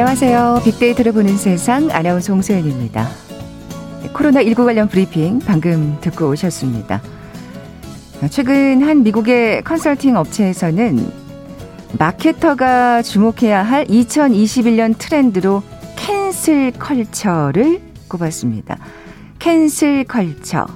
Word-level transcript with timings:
안녕하세요. 0.00 0.60
빅데이터를 0.64 1.10
보는 1.10 1.36
세상 1.36 1.90
아나운서 1.90 2.32
홍소연입니다. 2.32 3.08
코로나19 4.14 4.64
관련 4.64 4.88
브리핑 4.88 5.40
방금 5.40 5.98
듣고 6.00 6.28
오셨습니다. 6.28 7.02
최근 8.30 8.82
한 8.82 9.02
미국의 9.02 9.64
컨설팅 9.64 10.16
업체에서는 10.16 11.04
마케터가 11.98 13.02
주목해야 13.02 13.64
할 13.64 13.86
2021년 13.86 14.94
트렌드로 14.96 15.64
cancel 15.96 16.70
culture를 16.70 17.80
꼽았습니다. 18.06 18.78
cancel 19.40 20.04
culture. 20.04 20.68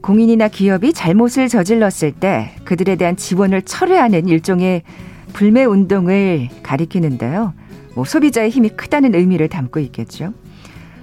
공인이나 0.00 0.46
기업이 0.46 0.92
잘못을 0.92 1.48
저질렀을 1.48 2.12
때 2.12 2.52
그들에 2.64 2.94
대한 2.94 3.16
지원을 3.16 3.62
철회하는 3.62 4.28
일종의 4.28 4.82
불매 5.32 5.64
운동을 5.64 6.50
가리키는데요. 6.62 7.52
뭐 7.94 8.04
소비자의 8.04 8.50
힘이 8.50 8.70
크다는 8.70 9.14
의미를 9.14 9.48
담고 9.48 9.80
있겠죠. 9.80 10.32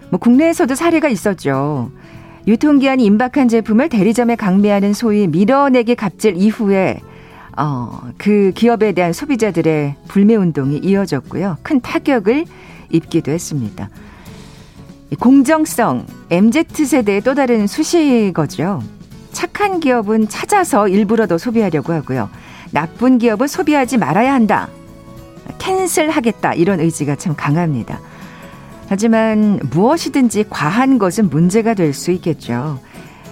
뭐 0.10 0.20
국내에서도 0.20 0.76
사례가 0.76 1.08
있었죠. 1.10 1.92
유통기한이 2.48 3.06
임박한 3.06 3.48
제품을 3.48 3.90
대리점에 3.90 4.36
강매하는 4.36 4.94
소위 4.94 5.28
밀어내기 5.28 5.96
갑질 5.96 6.36
이후에 6.38 7.00
어, 7.58 8.02
그 8.18 8.52
기업에 8.56 8.94
대한 8.94 9.14
소비자들의 9.14 9.96
불매 10.08 10.36
운동이 10.36 10.78
이어졌고요. 10.78 11.58
큰 11.62 11.82
타격을 11.82 12.46
입기도 12.90 13.32
했습니다. 13.32 13.90
공정성, 15.20 16.06
MZ세대의 16.30 17.22
또 17.22 17.34
다른 17.34 17.68
수식어죠. 17.68 18.82
착한 19.32 19.80
기업은 19.80 20.30
찾아서 20.30 20.88
일부러 20.88 21.28
더 21.28 21.38
소비하려고 21.38 21.94
하고요. 21.94 22.30
나쁜 22.72 23.18
기업은 23.18 23.48
소비하지 23.48 23.98
말아야 23.98 24.34
한다. 24.34 24.70
캔슬하겠다. 25.58 26.54
이런 26.56 26.80
의지가 26.80 27.16
참 27.16 27.36
강합니다. 27.36 28.00
하지만 28.88 29.60
무엇이든지 29.72 30.46
과한 30.50 30.98
것은 30.98 31.30
문제가 31.30 31.74
될 31.74 31.94
수 31.94 32.12
있겠죠. 32.12 32.80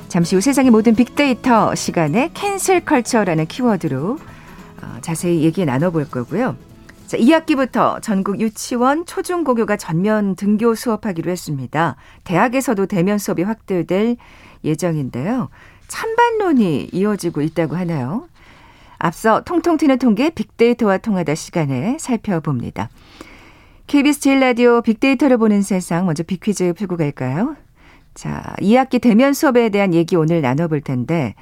잠시 0.08 0.36
후 0.36 0.42
세상의 0.42 0.72
모든 0.72 0.96
빅데이터 0.96 1.76
시간에 1.76 2.32
캔슬 2.34 2.80
컬처라는 2.86 3.46
키워드로 3.46 4.18
어, 4.82 4.98
자세히 5.02 5.44
얘기 5.44 5.66
나눠볼 5.66 6.10
거고요. 6.10 6.56
자, 7.06 7.18
2학기부터 7.18 8.02
전국 8.02 8.40
유치원 8.40 9.06
초중고교가 9.06 9.76
전면 9.78 10.36
등교 10.36 10.76
수업하기로 10.76 11.30
했습니다. 11.30 11.96
대학에서도 12.24 12.86
대면 12.86 13.18
수업이 13.18 13.44
확대될 13.44 14.16
예정인데요. 14.64 15.50
찬반론이 15.88 16.90
이어지고 16.94 17.42
있다고 17.42 17.76
하나요? 17.76 18.29
앞서 19.00 19.42
통통 19.46 19.78
튀는 19.78 19.98
통계 19.98 20.30
빅데이터와 20.30 20.98
통하다 20.98 21.34
시간에 21.34 21.98
살펴봅니다. 22.00 22.90
KBS 23.88 24.20
제일 24.20 24.40
라디오 24.42 24.82
빅데이터를 24.82 25.38
보는 25.38 25.62
세상 25.62 26.06
먼저 26.06 26.22
빅퀴즈 26.22 26.74
풀고 26.74 26.98
갈까요? 26.98 27.56
자, 28.14 28.54
2학기 28.60 29.02
대면 29.02 29.34
수업에 29.34 29.70
대한 29.70 29.94
얘기 29.94 30.16
오늘 30.16 30.42
나눠볼 30.42 30.82
텐데 30.82 31.34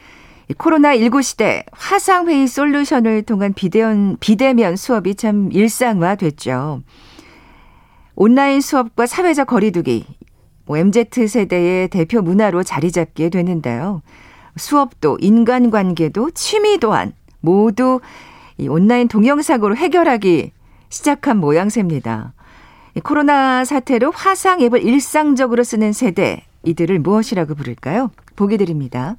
코로나19 0.54 1.24
시대 1.24 1.66
화상회의 1.74 2.48
솔루션을 2.48 3.24
통한 3.24 3.54
비대면, 3.54 4.18
비대면 4.20 4.76
수업이 4.76 5.16
참 5.16 5.50
일상화 5.52 6.16
됐죠. 6.16 6.84
온라인 8.16 8.62
수업과 8.62 9.08
사회적 9.08 9.48
거리두기, 9.48 10.06
뭐 10.66 10.78
MZ세대의 10.78 11.90
대표 11.90 12.22
문화로 12.22 12.64
자리 12.64 12.92
잡게 12.92 13.30
되는데요. 13.30 14.02
수업도 14.56 15.18
인간관계도 15.20 16.32
취미 16.32 16.78
또한 16.80 17.14
모두 17.40 18.00
이 18.58 18.68
온라인 18.68 19.08
동영상으로 19.08 19.76
해결하기 19.76 20.52
시작한 20.90 21.38
모양새입니다. 21.38 22.34
코로나 23.04 23.64
사태로 23.64 24.12
화상 24.12 24.62
앱을 24.62 24.84
일상적으로 24.84 25.64
쓰는 25.64 25.94
세대, 25.94 26.44
이들을 26.64 27.00
무엇이라고 27.00 27.56
부를까요? 27.56 28.12
보기 28.36 28.58
드립니다. 28.58 29.18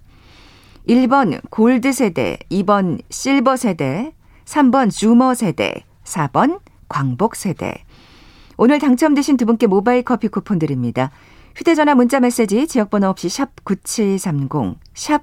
1번 0.88 1.40
골드 1.50 1.92
세대, 1.92 2.38
2번 2.50 3.00
실버 3.10 3.56
세대, 3.56 4.12
3번 4.44 4.90
주머 4.90 5.34
세대, 5.34 5.84
4번 6.04 6.60
광복 6.88 7.36
세대. 7.36 7.84
오늘 8.56 8.78
당첨되신 8.78 9.36
두 9.36 9.46
분께 9.46 9.66
모바일 9.66 10.02
커피 10.02 10.28
쿠폰 10.28 10.58
드립니다. 10.58 11.10
휴대전화 11.54 11.94
문자 11.94 12.20
메시지 12.20 12.66
지역번호 12.66 13.08
없이 13.08 13.28
샵 13.28 13.50
9730, 13.64 14.78
샵 14.94 15.22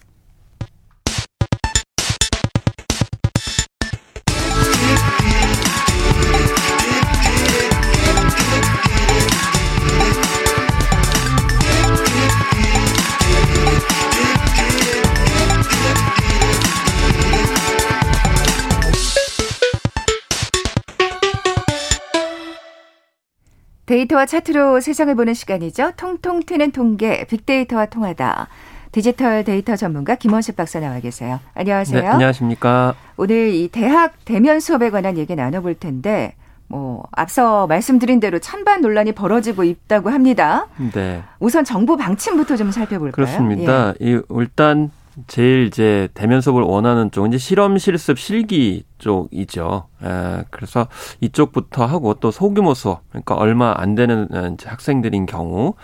데이터와 23.91 24.25
차트로 24.25 24.79
세상을 24.79 25.13
보는 25.15 25.33
시간이죠. 25.33 25.91
통통 25.97 26.43
튀는 26.43 26.71
통계, 26.71 27.25
빅데이터와 27.25 27.87
통하다. 27.87 28.47
디지털 28.93 29.43
데이터 29.43 29.75
전문가 29.75 30.15
김원식 30.15 30.55
박사 30.55 30.79
나와 30.79 31.01
계세요. 31.01 31.41
안녕하세요. 31.55 32.01
네, 32.01 32.07
안녕하십니까. 32.07 32.95
오늘 33.17 33.49
이 33.49 33.67
대학 33.67 34.13
대면 34.23 34.61
수업에 34.61 34.91
관한 34.91 35.17
얘기 35.17 35.35
나눠볼 35.35 35.75
텐데, 35.75 36.35
뭐 36.69 37.03
앞서 37.11 37.67
말씀드린 37.67 38.21
대로 38.21 38.39
찬반 38.39 38.79
논란이 38.79 39.11
벌어지고 39.11 39.65
있다고 39.65 40.09
합니다. 40.09 40.67
네. 40.93 41.21
우선 41.39 41.65
정부 41.65 41.97
방침부터 41.97 42.55
좀 42.55 42.71
살펴볼까요? 42.71 43.11
그렇습니다. 43.11 43.93
예. 44.01 44.11
이 44.11 44.21
일단 44.29 44.89
제일 45.27 45.67
이제 45.67 46.07
대면 46.13 46.41
수업을 46.41 46.61
원하는 46.63 47.11
쪽은 47.11 47.29
이제 47.29 47.37
실험 47.37 47.77
실습 47.77 48.17
실기 48.17 48.83
쪽이죠. 48.97 49.87
에, 50.03 50.43
그래서 50.49 50.87
이쪽부터 51.19 51.85
하고 51.85 52.13
또 52.15 52.31
소규모 52.31 52.73
수업, 52.73 53.01
그러니까 53.09 53.35
얼마 53.35 53.73
안 53.75 53.95
되는 53.95 54.27
학생들인 54.63 55.25
경우 55.25 55.75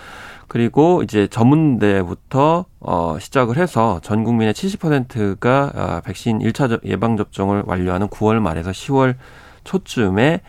그리고 0.48 1.04
이제 1.04 1.28
전문대부터 1.28 2.66
어 2.80 3.18
시작을 3.20 3.58
해서 3.58 4.00
전 4.02 4.24
국민의 4.24 4.54
70%가 4.54 5.72
어, 5.76 6.02
백신 6.06 6.40
1차 6.40 6.80
예방 6.86 7.18
접종을 7.18 7.64
완료하는 7.66 8.08
9월 8.08 8.40
말에서 8.40 8.72
10월 8.72 9.16
초쯤에 9.66 10.42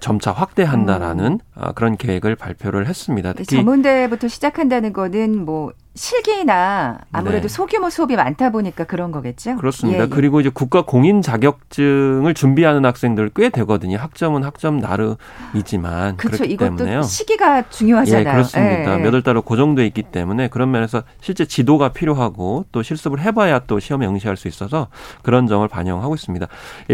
점차 0.00 0.32
확대한다라는 0.32 1.40
음. 1.56 1.72
그런 1.74 1.96
계획을 1.96 2.36
발표를 2.36 2.86
했습니다. 2.86 3.32
특히 3.32 3.56
전문대부터 3.56 4.28
시작한다는 4.28 4.92
거는 4.92 5.44
뭐 5.44 5.72
실기나 5.94 7.00
아무래도 7.12 7.48
네. 7.48 7.48
소규모 7.48 7.90
수업이 7.90 8.16
많다 8.16 8.50
보니까 8.50 8.84
그런 8.84 9.12
거겠죠. 9.12 9.56
그렇습니다. 9.56 10.00
예, 10.00 10.02
예. 10.04 10.08
그리고 10.08 10.40
이제 10.40 10.48
국가 10.48 10.82
공인 10.82 11.20
자격증을 11.20 12.32
준비하는 12.34 12.84
학생들 12.84 13.30
꽤 13.34 13.50
되거든요. 13.50 13.98
학점은 13.98 14.42
학점 14.42 14.78
나름이지만 14.78 16.16
그렇죠. 16.16 16.38
그렇기 16.38 16.54
이것도 16.54 16.76
때문에요. 16.76 17.02
시기가 17.02 17.68
중요하잖아요. 17.68 18.20
예, 18.26 18.32
그렇습니다. 18.32 18.98
예. 18.98 19.02
몇월 19.02 19.22
달로 19.22 19.42
고정돼 19.42 19.86
있기 19.88 20.04
때문에 20.04 20.48
그런 20.48 20.70
면에서 20.70 21.02
실제 21.20 21.44
지도가 21.44 21.90
필요하고 21.90 22.64
또 22.72 22.82
실습을 22.82 23.20
해봐야 23.20 23.60
또 23.60 23.78
시험에 23.78 24.06
응시할 24.06 24.38
수 24.38 24.48
있어서 24.48 24.88
그런 25.22 25.46
점을 25.46 25.66
반영하고 25.68 26.14
있습니다. 26.14 26.46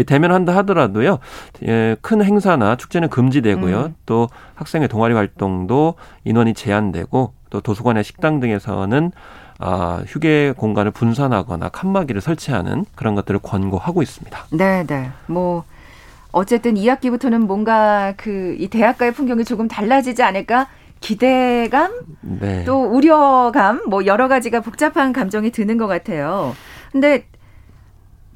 대면한다 0.05 0.55
하더라도요. 0.57 1.19
예, 1.65 1.95
큰 2.01 2.21
행사나 2.21 2.75
축제는 2.75 3.09
금지되고요. 3.09 3.79
음. 3.79 3.95
또 4.05 4.27
학생의 4.55 4.89
동아리 4.89 5.13
활동도 5.13 5.95
인원이 6.25 6.53
제한되고 6.53 7.38
또 7.49 7.61
도서관의 7.61 8.03
식당 8.03 8.39
등에서는 8.39 9.11
아, 9.59 10.03
휴게 10.07 10.53
공간을 10.55 10.91
분산하거나 10.91 11.69
칸막이를 11.69 12.21
설치하는 12.21 12.85
그런 12.95 13.15
것들을 13.15 13.39
권고하고 13.41 14.01
있습니다. 14.01 14.45
네, 14.51 14.85
네. 14.87 15.09
뭐 15.27 15.65
어쨌든 16.31 16.75
2학기부터는 16.75 17.39
뭔가 17.39 18.13
그 18.15 18.55
이 18.59 18.67
대학가의 18.67 19.13
풍경이 19.13 19.43
조금 19.45 19.67
달라지지 19.67 20.21
않을까 20.23 20.67
기대감, 21.01 21.91
네. 22.21 22.63
또 22.65 22.83
우려감, 22.83 23.83
뭐 23.87 24.05
여러 24.05 24.27
가지가 24.27 24.59
복잡한 24.59 25.13
감정이 25.13 25.49
드는 25.51 25.77
것 25.77 25.87
같아요. 25.87 26.55
근데 26.91 27.25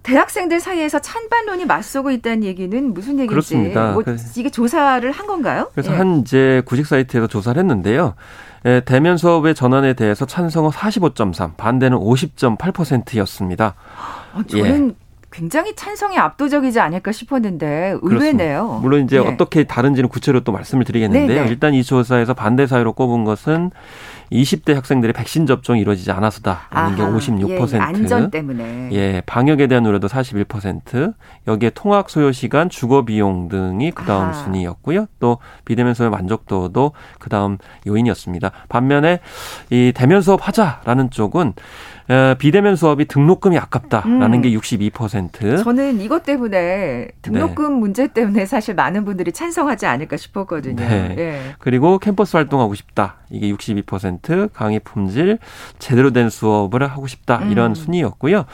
대학생들 0.03 0.59
사이에서 0.59 0.99
찬반론이 0.99 1.65
맞서고 1.65 2.11
있다는 2.11 2.43
얘기는 2.43 2.93
무슨 2.93 3.13
얘기인지 3.13 3.27
그렇습니다. 3.27 3.91
뭐 3.91 4.03
이게 4.37 4.49
조사를 4.49 5.09
한 5.11 5.27
건가요? 5.27 5.69
그래서 5.73 5.93
예. 5.93 5.97
한 5.97 6.19
이제 6.19 6.61
구직 6.65 6.85
사이트에서 6.87 7.27
조사를 7.27 7.57
했는데요. 7.59 8.15
예, 8.65 8.81
대면 8.85 9.17
수업의 9.17 9.55
전환에 9.55 9.93
대해서 9.93 10.25
찬성은 10.25 10.69
45.3, 10.69 11.57
반대는 11.57 11.97
50.8%였습니다. 11.97 13.75
아, 14.33 14.43
저는 14.47 14.89
예. 14.89 15.02
굉장히 15.33 15.75
찬성이 15.75 16.19
압도적이지 16.19 16.79
않을까 16.79 17.11
싶었는데 17.11 17.97
의외네요. 18.01 18.01
그렇습니다. 18.01 18.79
물론 18.81 19.03
이제 19.03 19.19
네. 19.19 19.27
어떻게 19.27 19.63
다른지는 19.63 20.07
구체로 20.07 20.41
또 20.41 20.51
말씀을 20.51 20.85
드리겠는데요. 20.85 21.39
네네. 21.39 21.49
일단 21.49 21.73
이 21.73 21.83
조사에서 21.83 22.35
반대 22.35 22.67
사유로 22.67 22.93
꼽은 22.93 23.23
것은 23.23 23.71
20대 24.31 24.73
학생들의 24.73 25.13
백신 25.13 25.45
접종이 25.45 25.81
이루어지지 25.81 26.11
않아서다라는 26.11 26.95
게 26.95 27.03
56%. 27.03 27.73
예, 27.73 27.79
안전 27.79 28.31
때문에. 28.31 28.89
예, 28.91 29.21
방역에 29.25 29.67
대한 29.67 29.85
우려도 29.85 30.07
41%. 30.07 31.13
여기에 31.47 31.71
통학 31.71 32.09
소요 32.09 32.31
시간, 32.31 32.69
주거 32.69 33.03
비용 33.05 33.47
등이 33.47 33.91
그다음 33.91 34.23
아하. 34.25 34.33
순위였고요. 34.33 35.07
또 35.19 35.39
비대면 35.65 35.93
수업 35.93 36.11
만족도도 36.11 36.93
그다음 37.19 37.57
요인이었습니다. 37.87 38.51
반면에 38.69 39.19
이 39.69 39.91
대면 39.95 40.21
수업 40.21 40.47
하자라는 40.47 41.09
쪽은 41.11 41.53
비대면 42.37 42.75
수업이 42.75 43.05
등록금이 43.05 43.57
아깝다라는 43.57 44.33
음. 44.33 44.41
게 44.41 44.51
62%. 44.51 45.63
저는 45.63 46.01
이것 46.01 46.23
때문에 46.23 47.07
등록금 47.21 47.73
네. 47.73 47.79
문제 47.79 48.07
때문에 48.07 48.45
사실 48.45 48.75
많은 48.75 49.05
분들이 49.05 49.31
찬성하지 49.31 49.85
않을까 49.85 50.17
싶었거든요. 50.17 50.75
네. 50.75 51.15
네. 51.15 51.41
그리고 51.59 51.99
캠퍼스 51.99 52.35
활동하고 52.35 52.75
싶다. 52.75 53.17
이게 53.29 53.51
62%, 53.51 54.51
강의 54.53 54.79
품질, 54.79 55.39
제대로 55.79 56.11
된 56.11 56.29
수업을 56.29 56.83
하고 56.83 57.07
싶다. 57.07 57.41
이런 57.49 57.71
음. 57.71 57.75
순위였고요. 57.75 58.45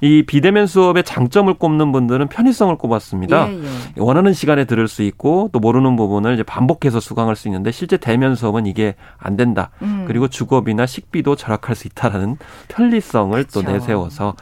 이 0.00 0.24
비대면 0.26 0.66
수업의 0.66 1.04
장점을 1.04 1.52
꼽는 1.54 1.92
분들은 1.92 2.28
편의성을 2.28 2.76
꼽았습니다. 2.76 3.50
예, 3.50 3.62
예. 3.62 3.66
원하는 3.96 4.32
시간에 4.32 4.64
들을 4.64 4.88
수 4.88 5.02
있고 5.02 5.48
또 5.52 5.58
모르는 5.58 5.96
부분을 5.96 6.34
이제 6.34 6.42
반복해서 6.42 7.00
수강할 7.00 7.36
수 7.36 7.48
있는데 7.48 7.70
실제 7.70 7.96
대면 7.96 8.34
수업은 8.34 8.66
이게 8.66 8.94
안 9.18 9.36
된다. 9.36 9.70
음. 9.82 10.04
그리고 10.06 10.28
주거비나 10.28 10.86
식비도 10.86 11.36
절약할 11.36 11.74
수 11.74 11.86
있다라는 11.88 12.36
편리 12.68 12.95
성을 13.00 13.32
그렇죠. 13.32 13.62
또 13.62 13.72
내세워서 13.72 14.34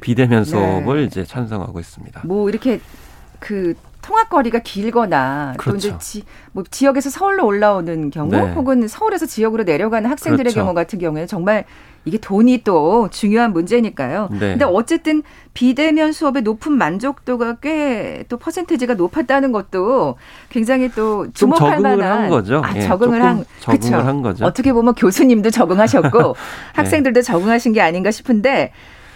비대면 0.00 0.44
수업을 0.44 1.00
네. 1.00 1.04
이제 1.04 1.24
찬성하고 1.24 1.80
있습니다. 1.80 2.22
뭐 2.24 2.48
이렇게 2.48 2.80
그 3.38 3.74
통학거리가 4.02 4.58
길거나 4.60 5.54
그렇죠. 5.56 5.70
또 5.70 5.76
이제 5.76 5.88
그렇죠. 5.88 6.04
지, 6.04 6.24
뭐 6.52 6.64
지역에서 6.68 7.08
서울로 7.10 7.46
올라오는 7.46 8.10
경우 8.10 8.30
네. 8.30 8.52
혹은 8.52 8.86
서울에서 8.88 9.26
지역으로 9.26 9.62
내려가는 9.62 10.10
학생들의 10.10 10.52
그렇죠. 10.52 10.60
경우 10.60 10.74
같은 10.74 10.98
경우에는 10.98 11.26
정말 11.28 11.64
이게 12.04 12.18
돈이 12.18 12.62
또 12.64 13.08
중요한 13.10 13.52
문제니까요. 13.52 14.28
네. 14.32 14.38
근데 14.38 14.64
어쨌든 14.64 15.22
비대면 15.54 16.12
수업의 16.12 16.42
높은 16.42 16.72
만족도가 16.72 17.56
꽤 17.56 18.24
또 18.28 18.36
퍼센테이지가 18.38 18.94
높았다는 18.94 19.52
것도 19.52 20.16
굉장히 20.48 20.88
또 20.90 21.30
주목할 21.32 21.80
만한 21.80 22.00
한 22.22 22.28
거죠. 22.30 22.62
아, 22.64 22.72
예, 22.76 22.80
적응을 22.80 23.22
한 23.22 23.44
적응을 23.60 23.78
그쵸? 23.80 23.96
한 23.96 24.22
거죠. 24.22 24.44
어떻게 24.44 24.72
보면 24.72 24.94
교수님도 24.94 25.50
적응하셨고 25.50 26.18
네. 26.22 26.32
학생들도 26.74 27.22
적응하신 27.22 27.72
게 27.72 27.80
아닌가 27.80 28.10
싶은데 28.10 28.72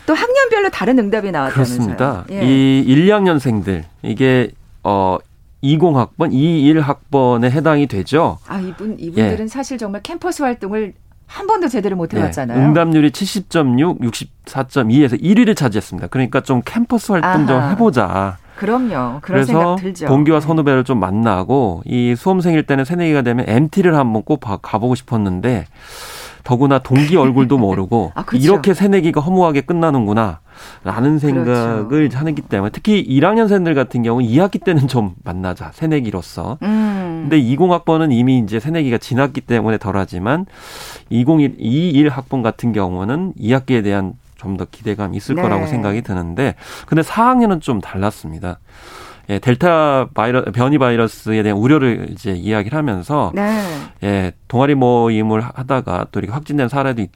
또 0.07 0.15
학년별로 0.15 0.71
다른 0.71 0.99
응답이 0.99 1.31
나왔다면서요. 1.31 1.77
그렇습니다. 1.77 2.25
예. 2.31 2.43
이 2.45 2.81
1, 2.87 3.07
2학년생들 3.07 3.83
이게 4.03 4.51
어 4.83 5.19
20학번, 5.63 6.33
21학번에 6.33 7.51
해당이 7.51 7.87
되죠. 7.87 8.39
아, 8.47 8.61
이분 8.61 8.97
이분들은 8.99 9.45
예. 9.45 9.49
사실 9.49 9.79
정말 9.79 10.03
캠퍼스 10.03 10.43
활동을 10.43 10.95
한 11.27 11.47
번도 11.47 11.69
제대로 11.69 11.97
못 11.97 12.15
해봤잖아요. 12.15 12.59
네. 12.59 12.65
응답률이 12.65 13.11
70.6, 13.11 14.01
64.2에서 14.01 15.21
1위를 15.21 15.57
차지했습니다. 15.57 16.09
그러니까 16.09 16.41
좀 16.41 16.63
캠퍼스 16.65 17.13
활동. 17.13 17.47
좀 17.47 17.61
해보자. 17.71 18.39
그럼요. 18.57 19.21
들죠. 19.79 20.07
동기와 20.07 20.41
네. 20.41 20.47
선후배를 20.47 20.85
좀 20.85 20.99
만나고 20.99 21.83
이 21.85 22.15
수험생일 22.17 22.63
때는 22.63 22.85
새내기가 22.85 23.23
되면 23.23 23.45
MT를 23.47 23.95
한번 23.97 24.23
꼭 24.23 24.41
가보고 24.41 24.95
싶었는데 24.95 25.67
더구나 26.43 26.79
동기 26.79 27.17
얼굴도 27.17 27.59
모르고 27.59 28.13
아, 28.15 28.25
그렇죠. 28.25 28.43
이렇게 28.45 28.73
새내기가 28.73 29.21
허무하게 29.21 29.63
끝나는구나. 29.63 30.41
라는 30.85 31.19
생각을 31.19 31.89
그렇죠. 31.89 32.19
하기 32.19 32.43
때문에 32.43 32.71
특히 32.73 33.07
1학년생들 33.07 33.75
같은 33.75 34.03
경우는 34.03 34.29
2학기 34.29 34.63
때는 34.63 34.89
좀 34.89 35.15
만나자 35.25 35.71
새내기로서. 35.73 36.59
음. 36.63 37.29
근데 37.29 37.41
20학번은 37.41 38.13
이미 38.13 38.39
이제 38.39 38.61
새내기가 38.61 38.99
지났기 38.99 39.43
때문에 39.43 39.79
덜하지만 39.79 40.47
2021 41.11 42.07
21학번 42.07 42.43
같은 42.43 42.73
경우는 42.73 43.35
2학기에 43.35 43.83
대한 43.83 44.15
좀 44.37 44.57
더 44.57 44.65
기대감이 44.65 45.17
있을 45.17 45.35
네. 45.35 45.43
거라고 45.43 45.67
생각이 45.67 46.03
드는데 46.03 46.55
근데 46.87 47.03
4학년은 47.03 47.61
좀 47.61 47.81
달랐습니다. 47.81 48.59
예, 49.29 49.39
델타 49.39 50.11
바이러 50.15 50.45
변이 50.45 50.79
바이러스에 50.79 51.43
대한 51.43 51.59
우려를 51.59 52.09
이제 52.11 52.33
이야기를 52.33 52.77
하면서 52.77 53.33
네. 53.35 53.61
예, 54.05 54.33
동아리 54.49 54.75
모임을 54.75 55.41
하다가 55.41 56.07
또 56.13 56.21
이렇게 56.21 56.33
확진된 56.33 56.69
사례도 56.69 57.07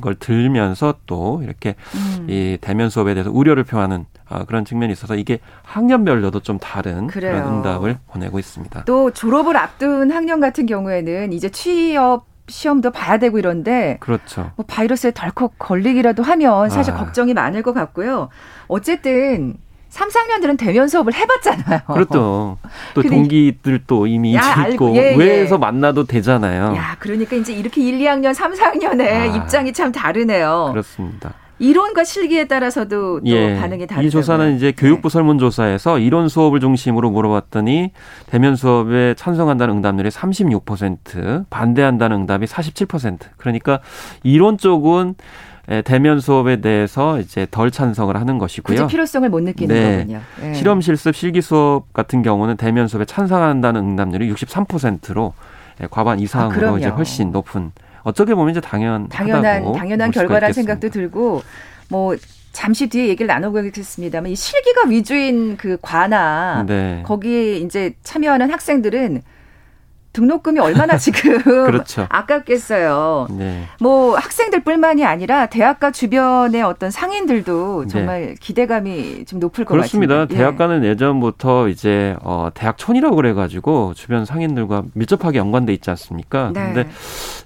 걸 0.00 0.16
들면서 0.16 0.94
또 1.06 1.42
이렇게 1.44 1.76
음. 1.94 2.26
이 2.28 2.58
대면 2.60 2.90
수업에 2.90 3.14
대해서 3.14 3.30
우려를 3.30 3.62
표하는 3.64 4.06
아, 4.28 4.44
그런 4.44 4.64
측면이 4.64 4.92
있어서 4.92 5.14
이게 5.14 5.38
학년별로도 5.62 6.40
좀 6.40 6.58
다른 6.58 7.06
그래요. 7.06 7.34
그런 7.34 7.58
응답을 7.58 7.98
보내고 8.08 8.38
있습니다. 8.38 8.84
또 8.84 9.10
졸업을 9.10 9.56
앞둔 9.56 10.10
학년 10.10 10.40
같은 10.40 10.66
경우에는 10.66 11.32
이제 11.32 11.48
취업 11.50 12.26
시험도 12.46 12.90
봐야 12.90 13.18
되고 13.18 13.38
이런데 13.38 13.96
그렇죠. 14.00 14.50
뭐 14.56 14.66
바이러스에 14.68 15.12
덜컥 15.12 15.58
걸리기라도 15.58 16.22
하면 16.22 16.68
사실 16.68 16.92
아. 16.92 16.96
걱정이 16.96 17.32
많을 17.32 17.62
것 17.62 17.72
같고요. 17.72 18.28
어쨌든 18.68 19.56
3, 19.94 20.08
4학년들은 20.08 20.58
대면 20.58 20.88
수업을 20.88 21.14
해봤잖아요. 21.14 21.80
그렇죠. 21.86 22.58
또 22.94 23.02
동기들도 23.02 24.08
이미 24.08 24.34
야, 24.34 24.66
있고 24.68 24.92
예, 24.96 25.14
외에서 25.14 25.54
예. 25.54 25.58
만나도 25.58 26.06
되잖아요. 26.06 26.74
야, 26.74 26.96
그러니까 26.98 27.36
이제 27.36 27.52
이렇게 27.52 27.80
1, 27.80 28.00
2학년, 28.00 28.34
3, 28.34 28.54
4학년의 28.54 29.00
아, 29.06 29.24
입장이 29.26 29.72
참 29.72 29.92
다르네요. 29.92 30.70
그렇습니다. 30.72 31.34
이론과 31.60 32.02
실기에 32.02 32.48
따라서도 32.48 33.20
또 33.20 33.26
예, 33.26 33.56
반응이 33.60 33.86
다르죠. 33.86 34.04
이 34.04 34.10
조사는 34.10 34.56
이제 34.56 34.72
교육부 34.76 35.08
네. 35.08 35.12
설문조사에서 35.12 36.00
이론 36.00 36.28
수업을 36.28 36.58
중심으로 36.58 37.10
물어봤더니 37.10 37.92
대면 38.26 38.56
수업에 38.56 39.14
찬성한다는 39.14 39.76
응답률이 39.76 40.08
36%, 40.08 41.48
반대한다는 41.50 42.16
응답이 42.22 42.46
47%. 42.46 43.18
그러니까 43.36 43.78
이론 44.24 44.58
쪽은 44.58 45.14
예, 45.70 45.82
대면 45.82 46.20
수업에 46.20 46.60
대해서 46.60 47.18
이제 47.20 47.46
덜 47.50 47.70
찬성을 47.70 48.14
하는 48.14 48.38
것이고요. 48.38 48.76
굳이 48.76 48.86
필요성을 48.90 49.28
못 49.30 49.42
느끼는 49.42 49.74
네. 49.74 49.98
거군요. 49.98 50.20
네. 50.40 50.54
실험 50.54 50.80
실습 50.80 51.16
실기 51.16 51.40
수업 51.40 51.92
같은 51.92 52.22
경우는 52.22 52.56
대면 52.56 52.86
수업에 52.86 53.04
찬성한다는 53.06 53.80
응답률이 53.80 54.32
63%로 54.32 55.32
예, 55.82 55.86
과반 55.90 56.20
이상으로 56.20 56.74
아, 56.74 56.78
이제 56.78 56.88
훨씬 56.88 57.32
높은 57.32 57.72
어떻게 58.02 58.34
보면 58.34 58.50
이제 58.50 58.60
당연 58.60 59.08
당연한 59.08 59.72
당연한 59.72 60.10
결과라는 60.10 60.52
생각도 60.52 60.90
들고 60.90 61.42
뭐 61.88 62.14
잠시 62.52 62.88
뒤에 62.88 63.08
얘기를 63.08 63.26
나눠보겠습니다만 63.26 64.30
이 64.30 64.36
실기가 64.36 64.86
위주인 64.86 65.56
그 65.56 65.78
과나 65.80 66.64
네. 66.66 67.02
거기에 67.04 67.56
이제 67.56 67.94
참여하는 68.04 68.50
학생들은 68.50 69.22
등록금이 70.14 70.60
얼마나 70.60 70.96
지금 70.96 71.38
그렇죠. 71.42 72.06
아깝겠어요. 72.08 73.26
네. 73.32 73.64
뭐 73.80 74.16
학생들뿐만이 74.16 75.04
아니라 75.04 75.46
대학가 75.46 75.90
주변의 75.90 76.62
어떤 76.62 76.90
상인들도 76.90 77.82
네. 77.82 77.88
정말 77.88 78.20
네. 78.28 78.34
기대감이 78.40 79.24
좀 79.26 79.40
높을 79.40 79.64
것 79.64 79.74
그렇습니다. 79.74 80.14
같습니다. 80.14 80.34
예. 80.34 80.38
대학가는 80.38 80.84
예. 80.84 80.96
전부터 80.96 81.68
이제 81.68 82.16
어 82.22 82.48
대학촌이라고 82.54 83.16
그래가지고 83.16 83.92
주변 83.94 84.24
상인들과 84.24 84.84
밀접하게 84.94 85.38
연관돼 85.38 85.72
있지 85.74 85.90
않습니까? 85.90 86.52
네. 86.54 86.72
근데 86.72 86.88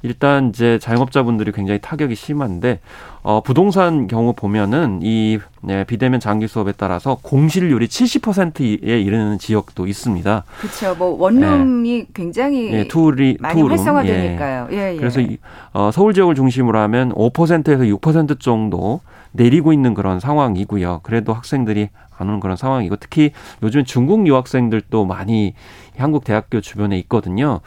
일단 0.03 0.51
이제 0.51 0.79
자영업자분들이 0.79 1.51
굉장히 1.53 1.81
타격이 1.81 2.15
심한데 2.15 2.81
어, 3.29 3.43
부동산 3.43 4.07
경우 4.07 4.33
보면은 4.33 5.01
이 5.03 5.39
네, 5.61 5.85
비대면 5.85 6.19
장기 6.19 6.49
수업에 6.49 6.73
따라서 6.75 7.19
공실률이 7.21 7.87
70%에 7.87 9.03
이르는 9.03 9.39
지역도 9.39 9.87
있습니다. 9.87 10.45
그렇죠. 10.61 10.95
뭐 10.95 11.15
원룸이 11.21 11.91
네. 11.91 12.07
굉장히 12.15 12.71
네, 12.71 12.89
투리, 12.89 13.37
많이 13.39 13.61
two 13.61 13.65
room. 13.65 13.73
활성화되니까요. 13.73 14.69
예. 14.71 14.77
예, 14.79 14.93
예. 14.95 14.97
그래서 14.97 15.21
이, 15.21 15.37
어, 15.75 15.91
서울 15.93 16.15
지역을 16.15 16.37
중심으로 16.37 16.79
하면 16.79 17.13
5%에서 17.13 17.85
6% 17.85 18.41
정도 18.41 19.03
내리고 19.33 19.75
있는 19.75 19.93
그런 19.93 20.21
상황이고요. 20.21 21.01
그래도 21.03 21.35
학생들이 21.35 21.91
안 22.17 22.29
오는 22.31 22.41
그런 22.41 22.57
상황이고 22.57 22.97
특히 22.97 23.33
요즘 23.63 23.85
중국 23.85 24.27
유학생들도 24.27 25.05
많이 25.05 25.53
한국 25.99 26.25
대학교 26.25 26.63
주변에 26.63 26.99
있거든요. 27.01 27.61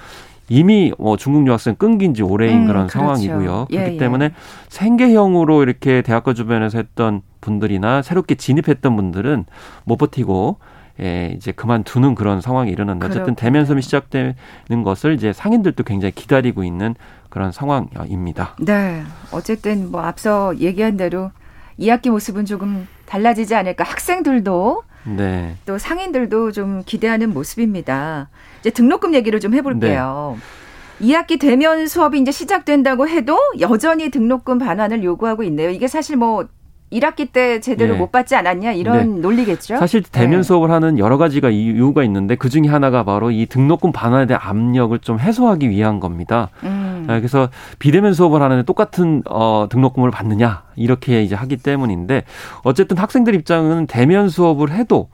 이미 0.52 0.92
뭐 0.98 1.16
중국 1.16 1.48
유학생 1.48 1.76
끊긴 1.76 2.14
지 2.14 2.24
오래인 2.24 2.64
음, 2.64 2.68
그런 2.68 2.88
그렇죠. 2.88 3.00
상황이고요. 3.00 3.68
예, 3.72 3.78
그렇기 3.78 3.96
예. 3.96 3.98
때문에 3.98 4.34
생계형으로 4.68 5.64
이렇게 5.64 6.02
대학가 6.02 6.34
주변에서 6.34 6.78
했던 6.78 7.22
분들이나 7.40 8.02
새롭게 8.02 8.36
진입했던 8.36 8.94
분들은 8.98 9.46
못 9.86 9.96
버티고 9.96 10.58
예, 11.00 11.34
이제 11.38 11.54
그만두는 11.54 12.16
그런 12.16 12.42
상황이 12.42 12.70
일어난다. 12.70 13.08
어쨌든 13.08 13.34
대면 13.36 13.66
수업이 13.66 13.82
시작되는 13.82 14.36
것을 14.84 15.14
이제 15.14 15.32
상인들도 15.32 15.84
굉장히 15.84 16.12
기다리고 16.12 16.66
있는 16.66 16.96
그런 17.30 17.54
상황입니다. 17.54 18.58
네. 18.60 19.04
어쨌든 19.32 19.90
뭐 19.90 20.02
앞서 20.02 20.58
얘기한 20.58 20.98
대로 20.98 21.32
2학기 21.80 22.10
모습은 22.10 22.44
조금 22.44 22.90
달라지지 23.06 23.56
않을까. 23.56 23.86
학생들도 23.86 24.84
네. 25.04 25.56
또 25.66 25.78
상인들도 25.78 26.52
좀 26.52 26.84
기대하는 26.86 27.34
모습입니다. 27.34 28.30
이제 28.60 28.70
등록금 28.70 29.14
얘기를 29.14 29.40
좀 29.40 29.54
해볼게요. 29.54 30.38
네. 30.38 30.62
2학기 31.02 31.40
대면 31.40 31.88
수업이 31.88 32.20
이제 32.20 32.32
시작된다고 32.32 33.08
해도 33.08 33.38
여전히 33.60 34.10
등록금 34.10 34.60
반환을 34.60 35.04
요구하고 35.04 35.44
있네요. 35.44 35.70
이게 35.70 35.88
사실 35.88 36.16
뭐 36.16 36.48
1학기 36.92 37.32
때 37.32 37.60
제대로 37.60 37.96
예. 37.96 37.98
못 37.98 38.12
받지 38.12 38.36
않았냐 38.36 38.74
이런 38.74 39.16
네. 39.16 39.22
논리겠죠. 39.22 39.78
사실 39.78 40.04
대면 40.04 40.40
네. 40.40 40.44
수업을 40.44 40.72
하는 40.72 41.00
여러 41.00 41.18
가지가 41.18 41.50
이유가 41.50 42.04
있는데 42.04 42.36
그 42.36 42.50
중에 42.50 42.68
하나가 42.68 43.04
바로 43.04 43.32
이 43.32 43.46
등록금 43.46 43.92
반환에 43.92 44.26
대한 44.26 44.42
압력을 44.44 44.98
좀 45.00 45.20
해소하기 45.20 45.70
위한 45.70 46.00
겁니다. 46.00 46.50
음. 46.64 47.06
그래서 47.08 47.50
비대면 47.80 48.14
수업을 48.14 48.42
하는데 48.42 48.64
똑같은 48.64 49.24
어, 49.30 49.68
등록금을 49.70 50.12
받느냐 50.12 50.64
이렇게 50.76 51.24
이제 51.24 51.36
하기 51.36 51.58
때문인데 51.58 52.24
어쨌든 52.64 52.98
학생들 52.98 53.36
입장은 53.36 53.88
대면 53.88 54.30
수업을 54.30 54.72
해도 54.72 55.10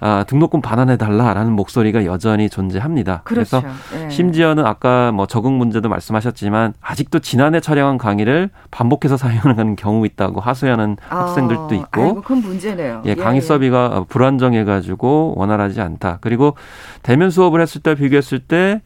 아, 0.00 0.24
등록금 0.26 0.60
반환해 0.60 0.96
달라라는 0.96 1.52
목소리가 1.52 2.04
여전히 2.04 2.48
존재합니다. 2.48 3.22
그렇죠. 3.24 3.60
그래서 3.60 3.76
네. 3.92 4.10
심지어는 4.10 4.66
아까 4.66 5.12
뭐 5.12 5.26
적응 5.26 5.58
문제도 5.58 5.88
말씀하셨지만 5.88 6.74
아직도 6.80 7.18
지난해 7.18 7.60
촬영한 7.60 7.98
강의를 7.98 8.50
반복해서 8.70 9.16
사용하는 9.16 9.76
경우 9.76 10.06
있다고 10.06 10.40
하소연하는 10.40 10.96
아, 11.08 11.20
학생들도 11.20 11.74
있고. 11.74 12.02
아이고, 12.02 12.22
그건 12.22 12.38
문제네요. 12.38 13.02
예, 13.04 13.14
강의 13.14 13.36
예, 13.36 13.40
서비가 13.40 13.98
예. 14.00 14.04
불안정해 14.08 14.64
가지고 14.64 15.34
원활하지 15.36 15.80
않다. 15.80 16.18
그리고 16.20 16.54
대면 17.02 17.30
수업을 17.30 17.60
했을 17.60 17.80
때 17.82 17.94
비교했을 17.94 18.38
때 18.40 18.80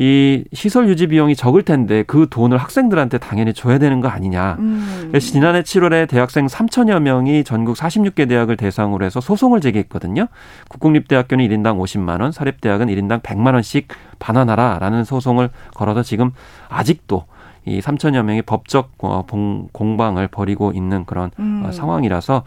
이 0.00 0.44
시설 0.52 0.88
유지 0.88 1.08
비용이 1.08 1.34
적을 1.34 1.62
텐데 1.64 2.04
그 2.04 2.28
돈을 2.30 2.56
학생들한테 2.56 3.18
당연히 3.18 3.52
줘야 3.52 3.78
되는 3.78 4.00
거 4.00 4.06
아니냐. 4.06 4.56
음. 4.60 5.12
지난해 5.20 5.62
7월에 5.62 6.08
대학생 6.08 6.46
3천여 6.46 7.00
명이 7.00 7.42
전국 7.42 7.76
46개 7.76 8.28
대학을 8.28 8.56
대상으로 8.56 9.04
해서 9.04 9.20
소송을 9.20 9.60
제기했거든요. 9.60 10.28
국공립대학교는 10.68 11.44
1인당 11.48 11.80
50만 11.80 12.20
원, 12.20 12.30
사립대학은 12.30 12.86
1인당 12.86 13.22
100만 13.22 13.54
원씩 13.54 13.88
반환하라라는 14.20 15.02
소송을 15.02 15.50
걸어서 15.74 16.04
지금 16.04 16.30
아직도 16.68 17.24
이 17.66 17.80
3천여 17.80 18.22
명의 18.22 18.42
법적 18.42 18.92
어, 18.98 19.24
공방을 19.72 20.28
벌이고 20.28 20.72
있는 20.72 21.04
그런 21.04 21.26
어, 21.26 21.30
음. 21.38 21.70
상황이라서 21.72 22.44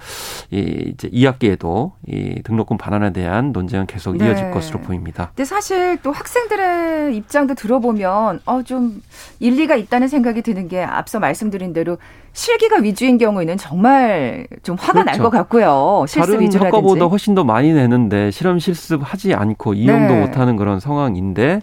이 0.52 0.92
이제 0.94 1.10
2학기에도 1.10 1.92
이 2.08 2.42
등록금 2.44 2.78
반환에 2.78 3.14
대한 3.14 3.52
논쟁은 3.52 3.86
계속 3.86 4.18
네. 4.18 4.26
이어질 4.28 4.52
것으로 4.52 4.80
보입니다. 4.80 5.28
근데 5.36 5.46
사실 5.46 5.98
또 6.02 6.12
학생들의 6.12 7.16
입장도 7.18 7.54
들어보면 7.56 8.42
어 8.46 8.62
좀 8.64 9.02
일리가 9.40 9.76
있다는 9.76 10.08
생각이 10.08 10.44
드는 10.44 10.68
게 10.68 10.84
앞서 10.84 11.20
말씀드린 11.20 11.74
대로 11.74 11.98
실기가 12.32 12.78
위주인 12.78 13.18
경우에는 13.18 13.58
정말 13.58 14.48
좀 14.64 14.78
화가 14.80 15.02
그렇죠. 15.04 15.12
날것 15.18 15.32
같고요. 15.32 16.06
실습 16.08 16.28
다른 16.28 16.42
위주라든지. 16.42 16.76
학과보다 16.76 17.06
훨씬 17.06 17.34
더 17.36 17.44
많이 17.44 17.74
내는데 17.74 18.30
실험 18.32 18.60
실습 18.60 19.02
하지 19.04 19.34
않고 19.34 19.74
이용도 19.74 20.14
네. 20.14 20.22
못하는 20.22 20.56
그런 20.58 20.80
상황인데 20.80 21.62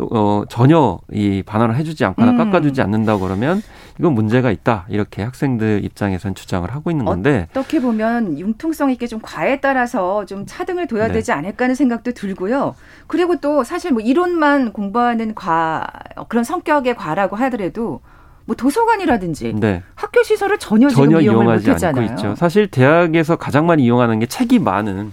또 0.00 0.08
어, 0.12 0.44
전혀 0.48 0.98
이 1.12 1.42
반환을 1.44 1.76
해주지 1.76 2.06
않거나 2.06 2.32
음. 2.32 2.36
깎아주지 2.38 2.80
않는다고 2.80 3.20
그러면 3.20 3.62
이건 3.98 4.14
문제가 4.14 4.50
있다 4.50 4.86
이렇게 4.88 5.22
학생들 5.22 5.84
입장에서는 5.84 6.34
주장을 6.34 6.68
하고 6.72 6.90
있는 6.90 7.04
건데 7.04 7.48
어떻게 7.50 7.80
보면 7.80 8.38
융통성 8.38 8.90
있게 8.92 9.06
좀 9.06 9.20
과에 9.22 9.60
따라서 9.60 10.24
좀 10.24 10.46
차등을 10.46 10.86
둬야 10.86 11.08
네. 11.08 11.12
되지 11.12 11.32
않을까 11.32 11.66
하는 11.66 11.74
생각도 11.74 12.12
들고요. 12.12 12.74
그리고 13.08 13.36
또 13.36 13.62
사실 13.62 13.92
뭐 13.92 14.00
이론만 14.00 14.72
공부하는 14.72 15.34
과 15.34 15.86
그런 16.28 16.44
성격의 16.44 16.96
과라고 16.96 17.36
하더라도 17.36 18.00
뭐 18.46 18.56
도서관이라든지 18.56 19.52
네. 19.60 19.82
학교 19.94 20.22
시설을 20.22 20.58
전혀, 20.58 20.88
전혀 20.88 21.20
이용하지 21.20 21.86
않고 21.86 22.00
있죠. 22.02 22.34
사실 22.36 22.68
대학에서 22.68 23.36
가장 23.36 23.66
많이 23.66 23.84
이용하는 23.84 24.18
게 24.18 24.24
책이 24.24 24.60
많은 24.60 25.12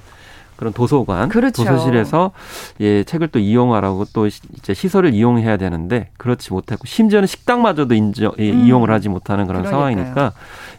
그런 0.57 0.73
도서관, 0.73 1.29
그렇죠. 1.29 1.63
도서실에서 1.63 2.31
예 2.81 3.03
책을 3.03 3.29
또 3.29 3.39
이용하라고 3.39 4.05
또 4.13 4.27
이제 4.27 4.73
시설을 4.73 5.13
이용해야 5.13 5.57
되는데 5.57 6.09
그렇지 6.17 6.51
못했고 6.51 6.85
심지어는 6.85 7.27
식당마저도 7.27 7.93
인정 7.93 8.33
예, 8.39 8.51
음. 8.51 8.65
이용을 8.65 8.91
하지 8.91 9.07
못하는 9.09 9.47
그런 9.47 9.61
그러니까요. 9.63 9.79
상황이니까 9.93 10.33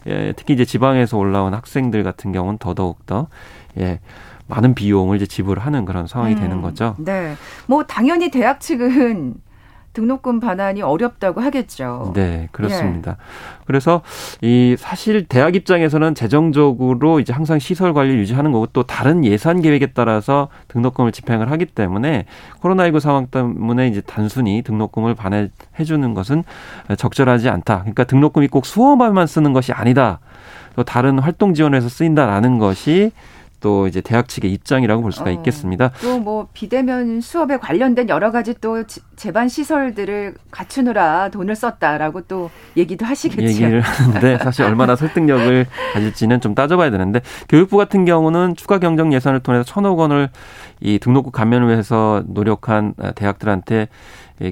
예 0.07 0.33
특히 0.35 0.53
이제 0.53 0.65
지방에서 0.65 1.17
올라온 1.17 1.53
학생들 1.53 2.03
같은 2.03 2.31
경우는 2.31 2.59
더더욱 2.59 3.05
더 3.05 3.27
예 3.77 3.99
많은 4.47 4.73
비용을 4.73 5.17
이제 5.17 5.27
지불하는 5.27 5.85
그런 5.85 6.07
상황이 6.07 6.33
음. 6.33 6.39
되는 6.39 6.61
거죠. 6.61 6.95
네, 6.97 7.35
뭐 7.67 7.83
당연히 7.83 8.31
대학 8.31 8.59
측은 8.59 9.35
등록금 9.93 10.39
반환이 10.39 10.81
어렵다고 10.81 11.41
하겠죠. 11.41 12.13
네, 12.15 12.47
그렇습니다. 12.51 13.11
예. 13.11 13.15
그래서 13.65 14.01
이 14.41 14.75
사실 14.77 15.25
대학 15.25 15.55
입장에서는 15.55 16.15
재정적으로 16.15 17.19
이제 17.19 17.33
항상 17.33 17.59
시설 17.59 17.93
관리 17.93 18.15
유지하는 18.15 18.51
거고 18.51 18.67
또 18.67 18.83
다른 18.83 19.25
예산 19.25 19.61
계획에 19.61 19.87
따라서 19.87 20.49
등록금을 20.67 21.11
집행을 21.11 21.51
하기 21.51 21.65
때문에 21.65 22.25
코로나19 22.61 22.99
상황 22.99 23.27
때문에 23.27 23.87
이제 23.87 24.01
단순히 24.01 24.61
등록금을 24.61 25.15
반환해 25.15 25.49
주는 25.85 26.13
것은 26.13 26.43
적절하지 26.97 27.49
않다. 27.49 27.79
그러니까 27.79 28.03
등록금이 28.03 28.47
꼭 28.47 28.65
수업에만 28.65 29.27
쓰는 29.27 29.53
것이 29.53 29.71
아니다. 29.71 30.19
또 30.75 30.83
다른 30.83 31.19
활동 31.19 31.53
지원에서 31.53 31.89
쓰인다라는 31.89 32.57
것이 32.57 33.11
또 33.59 33.87
이제 33.87 34.01
대학 34.01 34.27
측의 34.27 34.51
입장이라고 34.53 35.01
볼 35.01 35.11
수가 35.11 35.29
어, 35.29 35.33
있겠습니다. 35.33 35.91
또뭐 36.01 36.49
비대면 36.53 37.21
수업에 37.21 37.57
관련된 37.57 38.09
여러 38.09 38.31
가지 38.31 38.53
또 38.59 38.83
재반 39.15 39.49
시설들을 39.49 40.35
갖추느라 40.51 41.29
돈을 41.29 41.55
썼다라고 41.55 42.21
또 42.21 42.49
얘기도 42.77 43.05
하시겠죠. 43.05 43.43
얘기를 43.43 43.81
하는데 43.81 44.37
사실 44.39 44.65
얼마나 44.65 44.95
설득력을 44.95 45.65
가질지는 45.93 46.41
좀 46.41 46.55
따져봐야 46.55 46.91
되는데 46.91 47.21
교육부 47.47 47.77
같은 47.77 48.05
경우는 48.05 48.55
추가 48.55 48.79
경정 48.79 49.13
예산을 49.13 49.41
통해서 49.41 49.63
천억 49.63 49.99
원을 49.99 50.29
이 50.79 50.99
등록금 50.99 51.31
감면을 51.31 51.67
위해서 51.67 52.23
노력한 52.27 52.93
대학들한테 53.15 53.79
예, 53.79 53.87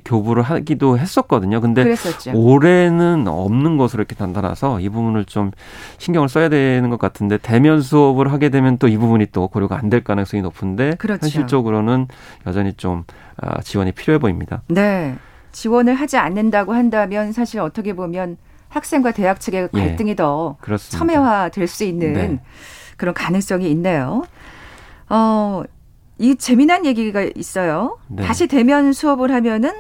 교부를 0.06 0.44
하기도 0.44 0.98
했었거든요. 1.00 1.62
근데 1.62 1.84
그랬었죠. 1.84 2.32
올해는 2.36 3.27
없는 3.27 3.77
것으로 3.77 4.03
이렇게 4.08 4.15
나타나서 4.24 4.79
이 4.82 4.89
부분을 4.89 5.25
좀 5.25 5.51
신경을 5.98 6.29
써야 6.29 6.50
되는 6.50 6.89
것 6.89 7.00
같은데 7.00 7.38
대면 7.38 7.82
수업을 7.82 8.32
하게 8.32 8.50
되면 8.50 8.77
또 8.77 8.88
이 8.88 8.98
부분이 8.98 9.27
또 9.32 9.48
고려가 9.48 9.77
안 9.77 9.89
될 9.89 10.03
가능성이 10.03 10.41
높은데 10.44 10.96
그렇죠. 10.98 11.22
현실적으로는 11.24 12.08
여전히 12.46 12.74
좀 12.74 13.03
아, 13.38 13.62
지원이 13.62 13.94
필요해 13.94 14.20
보입니다. 14.20 14.62
네. 14.67 15.15
지원을 15.53 15.94
하지 15.94 16.17
않는다고 16.17 16.74
한다면 16.74 17.32
사실 17.32 17.60
어떻게 17.62 17.94
보면 17.94 18.38
학생과 18.70 19.12
대학 19.12 19.39
측의 19.39 19.70
예, 19.74 19.79
갈등이 19.79 20.12
예, 20.12 20.15
더 20.15 20.58
그렇습니다. 20.60 20.98
첨예화될 20.98 21.67
수 21.67 21.84
있는 21.86 22.13
네. 22.13 22.39
그런 22.98 23.13
가능성이 23.13 23.72
있네요. 23.72 24.24
어, 25.10 25.63
이 26.20 26.36
재미난 26.36 26.86
얘기가 26.86 27.28
있어요. 27.36 27.98
네. 28.08 28.24
다시 28.24 28.48
대면 28.48 28.94
수업을 28.94 29.32
하면은 29.32 29.74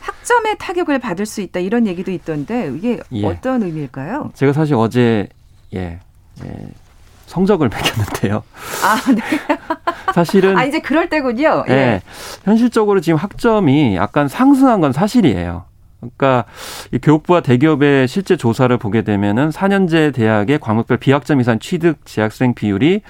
학점에 0.00 0.54
타격을 0.56 0.98
받을 1.00 1.26
수 1.26 1.40
있다 1.40 1.60
이런 1.60 1.86
얘기도 1.86 2.10
있던데 2.10 2.72
이게 2.74 3.00
예. 3.12 3.26
어떤 3.26 3.62
의미일까요? 3.62 4.30
제가 4.34 4.52
사실 4.52 4.74
어제 4.74 5.28
예, 5.74 6.00
예 6.44 6.68
성적을 7.26 7.68
매겼는데요. 7.74 8.42
아, 8.84 9.12
네. 9.12 9.22
사실은 10.14 10.56
아 10.56 10.64
이제 10.64 10.80
그럴 10.80 11.08
때군요. 11.08 11.64
예. 11.68 11.72
예. 11.72 12.02
현실적으로 12.44 13.00
지금 13.00 13.18
학점이 13.18 13.96
약간 13.96 14.28
상승한 14.28 14.80
건 14.80 14.92
사실이에요. 14.92 15.64
그러니까 16.00 16.44
이 16.92 16.98
교육부와 16.98 17.40
대기업의 17.40 18.06
실제 18.06 18.36
조사를 18.36 18.76
보게 18.78 19.02
되면은 19.02 19.50
4년제 19.50 20.14
대학의 20.14 20.60
과목별 20.60 20.98
비학점 20.98 21.40
이상 21.40 21.58
취득 21.58 22.04
재학생 22.04 22.54
비율이 22.54 23.02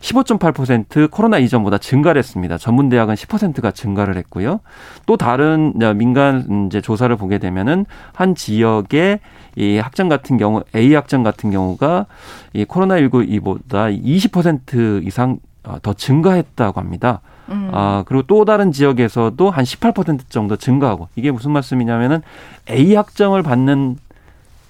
15.8% 0.00 1.10
코로나 1.10 1.38
이전보다 1.38 1.78
증가를 1.78 2.18
했습니다. 2.18 2.58
전문 2.58 2.88
대학은 2.88 3.14
10%가 3.14 3.72
증가를 3.72 4.16
했고요. 4.16 4.60
또 5.06 5.16
다른 5.16 5.74
민간 5.96 6.66
이제 6.66 6.80
조사를 6.80 7.14
보게 7.16 7.38
되면은 7.38 7.86
한 8.12 8.34
지역의 8.34 9.20
이 9.56 9.78
학점 9.78 10.08
같은 10.08 10.36
경우 10.36 10.62
A 10.74 10.94
학점 10.94 11.22
같은 11.22 11.50
경우가 11.50 12.06
이 12.52 12.64
코로나 12.64 12.98
19 12.98 13.24
이보다 13.24 13.86
20% 13.86 15.04
이상 15.06 15.38
어, 15.64 15.78
더 15.82 15.92
증가했다고 15.94 16.78
합니다. 16.78 17.20
음. 17.48 17.70
아, 17.72 18.04
그리고 18.06 18.22
또 18.26 18.44
다른 18.44 18.72
지역에서도 18.72 19.50
한 19.50 19.64
18% 19.64 20.28
정도 20.28 20.56
증가하고 20.56 21.08
이게 21.16 21.30
무슨 21.30 21.52
말씀이냐면은 21.52 22.22
A 22.68 22.94
학점을 22.94 23.40
받는 23.42 23.96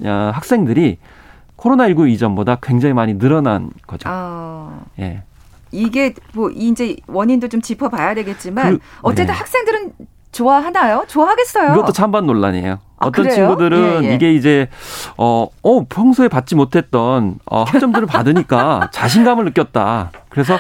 어, 0.04 0.30
학생들이 0.35 0.99
코로나19 1.56 2.11
이전보다 2.11 2.56
굉장히 2.62 2.95
많이 2.95 3.18
늘어난 3.18 3.71
거죠. 3.87 4.09
아. 4.11 4.80
예. 4.99 5.23
이게 5.73 6.14
뭐 6.33 6.50
이제 6.50 6.97
원인도 7.06 7.49
좀 7.49 7.61
짚어봐야 7.61 8.14
되겠지만 8.14 8.78
그, 8.78 8.85
어쨌든 9.02 9.26
네. 9.26 9.33
학생들은 9.33 9.92
좋아하나요? 10.33 11.04
좋아하겠어요. 11.09 11.73
이것도 11.73 11.92
찬반 11.92 12.26
논란이에요. 12.26 12.78
아, 12.99 13.06
어떤 13.06 13.25
그래요? 13.25 13.35
친구들은 13.35 14.04
예, 14.04 14.09
예. 14.09 14.14
이게 14.14 14.35
이제 14.35 14.68
어, 15.16 15.49
어 15.62 15.85
평소에 15.88 16.28
받지 16.28 16.54
못했던 16.54 17.38
어, 17.47 17.62
학점들을 17.64 18.06
받으니까 18.06 18.90
자신감을 18.92 19.47
느꼈다. 19.47 20.12
그래서 20.37 20.59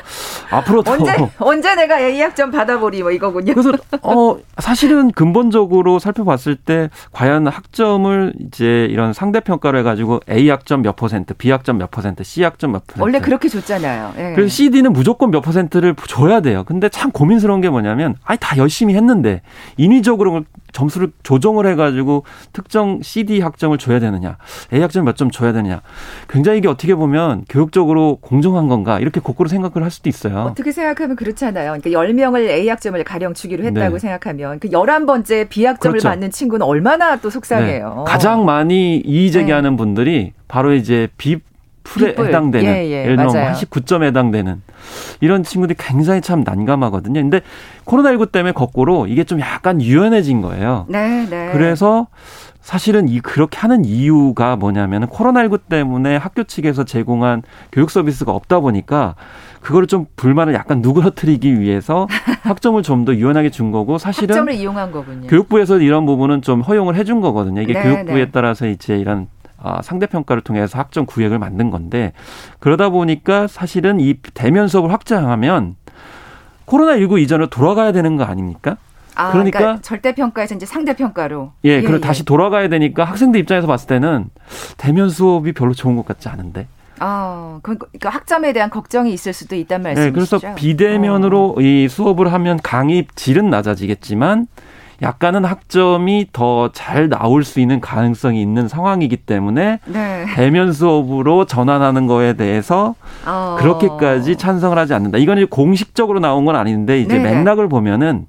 앞으로 0.50 0.82
더 0.82 0.92
언제 0.92 1.12
언제 1.38 1.74
내가 1.74 2.00
A 2.00 2.18
학점 2.22 2.50
받아보리 2.50 3.02
뭐 3.02 3.10
이거군요. 3.10 3.52
그래서 3.52 3.72
어 4.00 4.38
사실은 4.58 5.12
근본적으로 5.12 5.98
살펴봤을 5.98 6.56
때 6.56 6.88
과연 7.12 7.46
학점을 7.46 8.32
이제 8.40 8.86
이런 8.90 9.12
상대 9.12 9.40
평가를 9.40 9.80
해가지고 9.80 10.20
A 10.30 10.48
학점 10.48 10.80
몇 10.80 10.96
퍼센트, 10.96 11.34
B 11.34 11.50
학점 11.50 11.76
몇 11.76 11.90
퍼센트, 11.90 12.24
C 12.24 12.42
학점 12.42 12.72
몇 12.72 12.86
퍼센트. 12.86 13.02
원래 13.02 13.20
그렇게 13.20 13.50
줬잖아요. 13.50 14.14
예. 14.16 14.32
그래서 14.34 14.48
CD는 14.48 14.94
무조건 14.94 15.30
몇 15.30 15.42
퍼센트를 15.42 15.94
줘야 16.08 16.40
돼요. 16.40 16.64
근데 16.66 16.88
참 16.88 17.10
고민스러운 17.10 17.60
게 17.60 17.68
뭐냐면 17.68 18.14
아니 18.24 18.38
다 18.40 18.56
열심히 18.56 18.94
했는데 18.94 19.42
인위적으로 19.76 20.44
점수를 20.72 21.10
조정을 21.22 21.66
해가지고 21.66 22.24
특정 22.52 23.00
CD 23.02 23.40
학점을 23.40 23.76
줘야 23.78 23.98
되느냐, 24.00 24.36
A 24.72 24.80
학점 24.80 25.04
몇 25.04 25.16
점 25.16 25.30
줘야 25.30 25.52
되느냐. 25.52 25.80
굉장히 26.28 26.58
이게 26.58 26.68
어떻게 26.68 26.94
보면 26.94 27.44
교육적으로 27.48 28.18
공정한 28.20 28.68
건가 28.68 28.98
이렇게 29.00 29.18
거꾸로 29.20 29.48
생각 29.48 29.65
을 29.76 29.82
할 29.82 29.90
수도 29.90 30.08
있어요. 30.08 30.40
어떻게 30.50 30.72
생각하면 30.72 31.16
그렇잖아요. 31.16 31.78
그러니까 31.80 31.90
10명을 31.90 32.48
A 32.48 32.68
학점을 32.68 33.02
가령 33.04 33.34
주기로 33.34 33.64
했다고 33.64 33.94
네. 33.94 33.98
생각하면 33.98 34.58
그 34.58 34.68
11번째 34.68 35.48
B 35.48 35.64
학점을 35.64 35.92
그렇죠. 35.92 36.08
받는 36.08 36.30
친구는 36.30 36.66
얼마나 36.66 37.16
또 37.16 37.30
속상해요. 37.30 38.04
네. 38.06 38.10
가장 38.10 38.44
많이 38.44 38.98
이의 38.98 39.30
제기하는 39.30 39.70
네. 39.72 39.76
분들이 39.76 40.32
바로 40.48 40.74
이제 40.74 41.08
B 41.16 41.38
풀에 41.84 42.08
빅불. 42.08 42.26
해당되는 42.28 42.68
예, 42.68 42.84
예, 42.86 43.04
예를 43.04 43.16
들면 43.16 43.32
89점에 43.32 44.04
해당되는 44.06 44.60
이런 45.20 45.44
친구들이 45.44 45.76
굉장히 45.78 46.20
참 46.20 46.42
난감하거든요. 46.44 47.20
근데 47.20 47.40
코로나19 47.84 48.32
때문에 48.32 48.52
거꾸로 48.52 49.06
이게 49.06 49.22
좀 49.22 49.38
약간 49.40 49.80
유연해진 49.80 50.42
거예요. 50.42 50.86
네, 50.88 51.26
네. 51.30 51.50
그래서 51.52 52.08
사실은 52.60 53.08
이 53.08 53.20
그렇게 53.20 53.58
하는 53.58 53.84
이유가 53.84 54.56
뭐냐면 54.56 55.06
코로나19 55.06 55.60
때문에 55.68 56.16
학교 56.16 56.42
측에서 56.42 56.82
제공한 56.82 57.42
교육 57.70 57.92
서비스가 57.92 58.32
없다 58.32 58.58
보니까 58.58 59.14
그거를 59.66 59.88
좀 59.88 60.06
불만을 60.14 60.54
약간 60.54 60.80
누그러뜨리기 60.80 61.58
위해서 61.58 62.06
학점을 62.42 62.80
좀 62.82 63.04
더 63.06 63.14
유연하게 63.14 63.50
준 63.50 63.70
거고 63.72 63.98
사실은 63.98 64.34
학점을 64.34 64.52
이용한 64.54 64.90
거군요. 64.90 65.28
교육부에서 65.28 65.78
이런 65.78 66.06
부분은 66.06 66.42
좀 66.42 66.60
허용을 66.60 66.96
해준 66.96 67.20
거거든요. 67.20 67.60
이게 67.62 67.72
네, 67.72 67.82
교육부에 67.82 68.24
네. 68.24 68.30
따라서 68.32 68.66
이제 68.66 68.96
이런 68.96 69.28
아, 69.58 69.82
상대 69.82 70.06
평가를 70.06 70.42
통해서 70.42 70.78
학점 70.78 71.04
구획을 71.04 71.38
만든 71.38 71.70
건데 71.70 72.12
그러다 72.58 72.90
보니까 72.90 73.46
사실은 73.48 74.00
이 74.00 74.14
대면 74.34 74.68
수업을 74.68 74.92
확장하면 74.92 75.76
코로나19 76.66 77.20
이전으로 77.20 77.48
돌아가야 77.48 77.92
되는 77.92 78.16
거 78.16 78.24
아닙니까? 78.24 78.76
아, 79.14 79.32
그러니까, 79.32 79.58
그러니까 79.58 79.82
절대 79.82 80.14
평가에서 80.14 80.54
이제 80.54 80.66
상대 80.66 80.94
평가로 80.94 81.52
예, 81.64 81.70
예 81.70 81.80
그리고 81.80 81.96
예. 81.96 82.00
다시 82.00 82.24
돌아가야 82.24 82.68
되니까 82.68 83.04
학생들 83.04 83.40
입장에서 83.40 83.66
봤을 83.66 83.88
때는 83.88 84.30
대면 84.76 85.10
수업이 85.10 85.52
별로 85.52 85.74
좋은 85.74 85.96
것 85.96 86.06
같지 86.06 86.28
않은데. 86.28 86.66
아, 86.98 87.58
그러니까 87.62 88.08
학점에 88.10 88.52
대한 88.52 88.70
걱정이 88.70 89.12
있을 89.12 89.32
수도 89.32 89.54
있단 89.56 89.82
말씀이시죠. 89.82 90.10
네, 90.10 90.12
그래서 90.12 90.54
비대면으로 90.54 91.54
어. 91.58 91.60
이 91.60 91.88
수업을 91.88 92.32
하면 92.32 92.58
강의 92.62 93.06
질은 93.14 93.50
낮아지겠지만 93.50 94.46
약간은 95.02 95.44
학점이 95.44 96.28
더 96.32 96.70
잘 96.72 97.08
나올 97.10 97.44
수 97.44 97.60
있는 97.60 97.80
가능성이 97.80 98.40
있는 98.40 98.66
상황이기 98.66 99.18
때문에 99.18 99.80
네. 99.84 100.26
대면 100.34 100.72
수업으로 100.72 101.44
전환하는 101.44 102.06
거에 102.06 102.32
대해서 102.32 102.94
어. 103.26 103.56
그렇게까지 103.58 104.36
찬성을 104.36 104.76
하지 104.78 104.94
않는다. 104.94 105.18
이건 105.18 105.46
공식적으로 105.48 106.18
나온 106.20 106.44
건 106.46 106.56
아닌데 106.56 106.98
이제 106.98 107.18
네네. 107.18 107.34
맥락을 107.36 107.68
보면은 107.68 108.26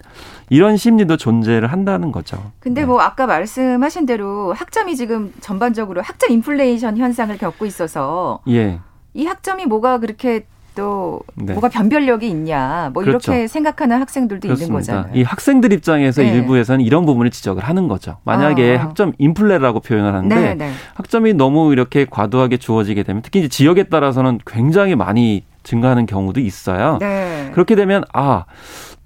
이런 0.50 0.77
심리도 0.77 1.18
존재를 1.18 1.72
한다는 1.72 2.12
거죠. 2.12 2.51
근데 2.60 2.82
네. 2.82 2.88
뭐 2.88 3.01
아까 3.01 3.25
말씀하신 3.27 4.06
대로 4.06 4.54
학점이 4.54 4.96
지금 4.96 5.34
전반적으로 5.42 6.01
학점 6.01 6.32
인플레이션 6.32 6.98
현상을 6.98 7.38
겪고 7.38 7.66
있어서 7.66 8.39
예. 8.48 8.80
이 9.13 9.25
학점이 9.25 9.66
뭐가 9.66 10.00
그렇게 10.00 10.46
또 10.77 11.22
네. 11.34 11.54
뭐가 11.54 11.70
변별력이 11.70 12.30
있냐 12.30 12.92
뭐 12.94 13.04
그렇죠. 13.04 13.32
이렇게 13.32 13.48
생각하는 13.48 14.00
학생들도 14.00 14.48
그렇습니다. 14.48 14.66
있는 14.66 14.80
거잖아요. 14.80 15.20
이 15.20 15.24
학생들 15.24 15.74
입장에서 15.74 16.22
네. 16.22 16.30
일부에서는 16.30 16.86
이런 16.86 17.06
부분을 17.06 17.32
지적을 17.32 17.63
하는 17.63 17.88
거죠. 17.88 18.18
만약에 18.24 18.77
아. 18.77 18.84
학점 18.84 19.13
인플레라고 19.18 19.80
표현을 19.80 20.13
하는데 20.13 20.36
네, 20.36 20.54
네. 20.54 20.72
학점이 20.94 21.34
너무 21.34 21.74
이렇게 21.74 22.06
과도하게 22.06 22.58
주어지게 22.58 23.01
되면 23.04 23.24
특히 23.24 23.39
이제 23.39 23.48
지역에 23.48 23.84
따라서는 23.84 24.39
굉장히 24.46 24.96
많이 24.96 25.44
증가하는 25.63 26.06
경우도 26.06 26.39
있어요. 26.39 26.98
네. 27.02 27.50
그렇게 27.54 27.76
되면 27.76 28.04
아 28.13 28.45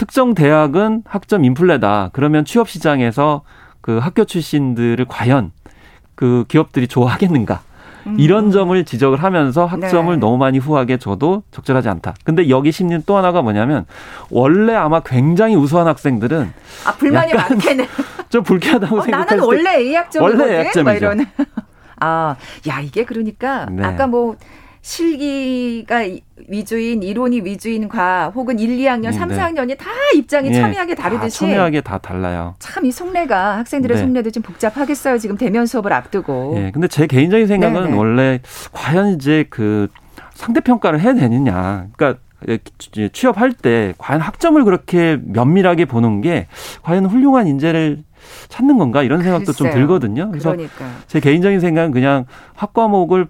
특정 0.02 0.34
대학은 0.34 1.04
학점 1.06 1.46
인플레다. 1.46 2.10
그러면 2.12 2.44
취업 2.44 2.68
시장에서 2.68 3.44
그 3.82 4.00
학교 4.00 4.26
출신들을 4.26 5.06
과연 5.08 5.52
그 6.16 6.44
기업들이 6.48 6.88
좋아하겠는가? 6.88 7.62
음. 8.08 8.16
이런 8.20 8.50
점을 8.50 8.84
지적을 8.84 9.22
하면서 9.22 9.68
학점을 9.68 10.12
네. 10.12 10.20
너무 10.20 10.40
많이 10.40 10.58
후하게 10.58 10.98
줘도 10.98 11.44
적절하지 11.52 11.88
않다. 11.90 12.16
근데 12.24 12.50
여기 12.50 12.72
심리는 12.72 13.04
또 13.06 13.16
하나가 13.16 13.44
뭐냐면 13.44 13.86
원래 14.32 14.74
아마 14.74 15.02
굉장히 15.02 15.56
우수한 15.56 15.86
학생들은 15.86 16.52
아 16.88 16.94
불만이 16.96 17.36
많겠네. 17.36 17.88
좀 18.30 18.42
불쾌하다고 18.42 18.98
어, 18.98 19.02
생각할 19.04 19.28
나는 19.28 19.44
원래 19.44 19.76
A 19.82 19.94
학점이거든. 19.94 20.40
원래 20.40 20.58
A 20.58 20.66
학점이죠. 20.66 21.12
아, 22.02 22.36
야 22.68 22.80
이게 22.80 23.06
그러니까 23.06 23.68
네. 23.70 23.84
아까 23.86 24.08
뭐 24.08 24.36
실기가 24.82 26.04
위주인 26.50 27.04
이론이 27.04 27.42
위주인 27.42 27.88
과 27.88 28.32
혹은 28.34 28.58
1, 28.60 28.78
2학년, 28.80 29.14
3, 29.14 29.30
네. 29.30 29.38
4학년이 29.38 29.78
다 29.78 29.86
입장이 30.16 30.50
네. 30.50 30.60
첨예하게 30.60 30.96
다르듯이 30.96 31.40
첨예하게 31.40 31.82
다 31.82 31.98
달라요. 32.00 32.56
참 32.60 32.82
이 32.84 32.92
속내가 32.92 33.58
학생들의 33.60 33.96
네. 33.98 34.02
속내도 34.04 34.32
좀 34.32 34.42
복잡하겠어요. 34.42 35.20
지금 35.20 35.38
대면 35.38 35.68
수업을 35.68 35.94
앞두고. 35.94 36.56
예. 36.58 36.72
근데 36.72 36.88
제 36.88 37.06
개인적인 37.06 37.46
생각은 37.46 37.84
네, 37.84 37.90
네. 37.92 37.96
원래 37.96 38.40
과연 38.72 39.10
이제 39.14 39.46
그 39.52 39.88
상대 40.34 40.60
평가를 40.62 41.00
해야 41.00 41.14
되느냐. 41.14 41.86
그러니까 41.96 42.20
취업할 43.14 43.54
때 43.54 43.94
과연 44.00 44.20
학점을 44.20 44.64
그렇게 44.64 45.20
면밀하게 45.24 45.86
보는 45.86 46.22
게 46.22 46.48
과연 46.82 47.06
훌륭한 47.06 47.46
인재를 47.46 48.04
찾는 48.50 48.80
건가 48.80 49.04
이런 49.04 49.22
생각도 49.22 49.52
글쎄요. 49.54 49.70
좀 49.72 49.80
들거든요. 49.80 50.30
그래서 50.32 50.52
그러니까요. 50.52 50.90
제 51.06 51.20
개인적인 51.20 51.60
생각은 51.60 51.92
그냥 51.92 52.26
학 52.56 52.74
과목을 52.74 53.28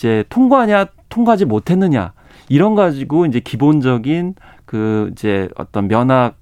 이제 0.00 0.24
통과냐 0.30 0.86
통과하지 1.10 1.44
못했느냐 1.44 2.14
이런 2.48 2.74
가지고 2.74 3.26
이제 3.26 3.38
기본적인 3.38 4.34
그 4.64 5.10
이제 5.12 5.50
어떤 5.56 5.88
면학 5.88 6.36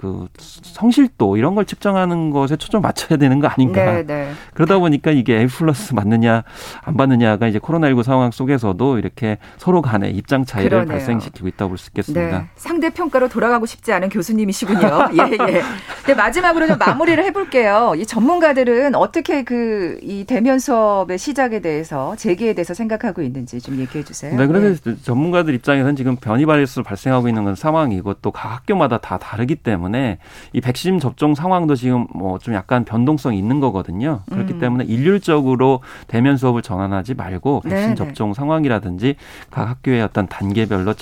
그 0.00 0.28
성실도 0.62 1.36
이런 1.36 1.54
걸 1.54 1.66
측정하는 1.66 2.30
것에 2.30 2.56
초점 2.56 2.80
맞춰야 2.80 3.18
되는 3.18 3.38
거 3.38 3.48
아닌가. 3.48 3.84
네, 3.84 4.06
네. 4.06 4.32
그러다 4.54 4.78
보니까 4.78 5.10
이게 5.10 5.38
A 5.40 5.46
플러스 5.46 5.92
맞느냐 5.92 6.42
안 6.82 6.96
받느냐가 6.96 7.46
이제 7.48 7.58
코로나19 7.58 8.02
상황 8.02 8.30
속에서도 8.30 8.96
이렇게 8.98 9.36
서로 9.58 9.82
간에 9.82 10.08
입장 10.08 10.46
차이를 10.46 10.70
그러네요. 10.70 10.88
발생시키고 10.96 11.48
있다고 11.48 11.68
볼 11.70 11.78
수 11.78 11.90
있겠습니다. 11.90 12.38
네. 12.38 12.46
상대 12.56 12.88
평가로 12.88 13.28
돌아가고 13.28 13.66
싶지 13.66 13.92
않은 13.92 14.08
교수님이시군요. 14.08 14.80
예, 15.20 15.52
예. 15.52 15.62
네, 16.06 16.14
마지막으로 16.14 16.66
좀 16.66 16.78
마무리를 16.78 17.22
해볼게요. 17.24 17.92
이 17.96 18.06
전문가들은 18.06 18.94
어떻게 18.94 19.44
그 19.44 19.98
이 20.02 20.24
대면 20.24 20.58
수업의 20.58 21.18
시작에 21.18 21.60
대해서 21.60 22.16
재개에 22.16 22.54
대해서 22.54 22.72
생각하고 22.74 23.20
있는지 23.22 23.60
좀 23.60 23.78
얘기해 23.78 24.02
주세요. 24.04 24.34
네, 24.36 24.46
그래서 24.46 24.80
네. 24.82 24.96
전문가들 25.02 25.52
입장에서는 25.54 25.94
지금 25.96 26.16
변이 26.16 26.46
바이러스 26.46 26.82
발생하고 26.82 27.28
있는 27.28 27.44
건 27.44 27.54
상황이고 27.54 28.14
또 28.14 28.30
각 28.30 28.50
학교마다 28.52 28.98
다 28.98 29.18
다르기 29.18 29.56
때문에 29.56 29.89
때문에 29.90 30.18
이 30.52 30.60
백신 30.60 30.98
접종 31.00 31.34
상황도 31.34 31.74
지금 31.76 32.06
뭐 32.14 32.40
좀 32.40 32.54
약간 32.54 32.84
변동성이 32.84 33.38
있는 33.38 33.60
거거든요. 33.60 34.20
그렇기 34.30 34.54
음. 34.54 34.58
때문에 34.60 34.84
일률적으로 34.84 35.80
대면 36.06 36.36
수업을 36.38 36.62
전환하지 36.62 37.14
말고 37.14 37.60
백신 37.60 37.80
네네. 37.80 37.94
접종 37.96 38.32
상황이라든지 38.32 39.16
각 39.50 39.68
학교의 39.68 40.00
어떤 40.02 40.26
단계별로 40.26 40.94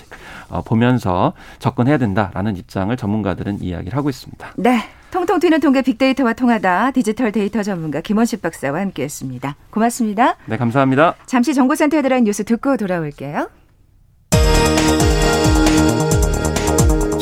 어, 0.49 0.63
보면서 0.63 1.35
접근해야 1.61 1.99
된다라는 1.99 2.57
입장을 2.57 2.95
전문가들은 2.97 3.63
이야기를 3.63 3.97
하고 3.97 4.11
있습니다. 4.11 4.53
네. 4.57 4.81
통통 5.11 5.39
튀는 5.41 5.61
통계 5.61 5.81
빅데이터와 5.81 6.35
통하다 6.35 6.91
디지털 6.91 7.33
데이터 7.33 7.63
전문가 7.63 8.01
김원식 8.01 8.43
박사와 8.43 8.81
함께했습니다. 8.81 9.57
고맙습니다. 9.71 10.37
네, 10.47 10.57
감사합니다. 10.57 11.15
잠시 11.25 11.55
정보센터에 11.55 12.03
들어간 12.03 12.25
뉴스 12.25 12.45
듣고 12.45 12.77
돌아올게요. 12.77 13.49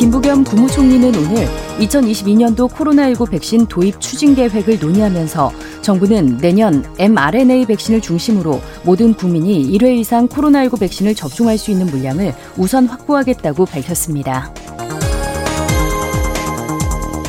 김부겸 0.06 0.44
국무총리는 0.44 1.08
오늘 1.16 1.48
2022년도 1.80 2.70
코로나19 2.70 3.28
백신 3.28 3.66
도입 3.66 4.00
추진 4.00 4.36
계획을 4.36 4.78
논의하면서 4.78 5.50
정부는 5.82 6.38
내년 6.38 6.84
mRNA 6.96 7.66
백신을 7.66 8.00
중심으로 8.00 8.60
모든 8.84 9.14
국민이 9.14 9.68
1회 9.76 9.98
이상 9.98 10.28
코로나19 10.28 10.78
백신을 10.78 11.16
접종할 11.16 11.58
수 11.58 11.72
있는 11.72 11.86
물량을 11.86 12.34
우선 12.56 12.86
확보하겠다고 12.86 13.64
밝혔습니다. 13.64 14.52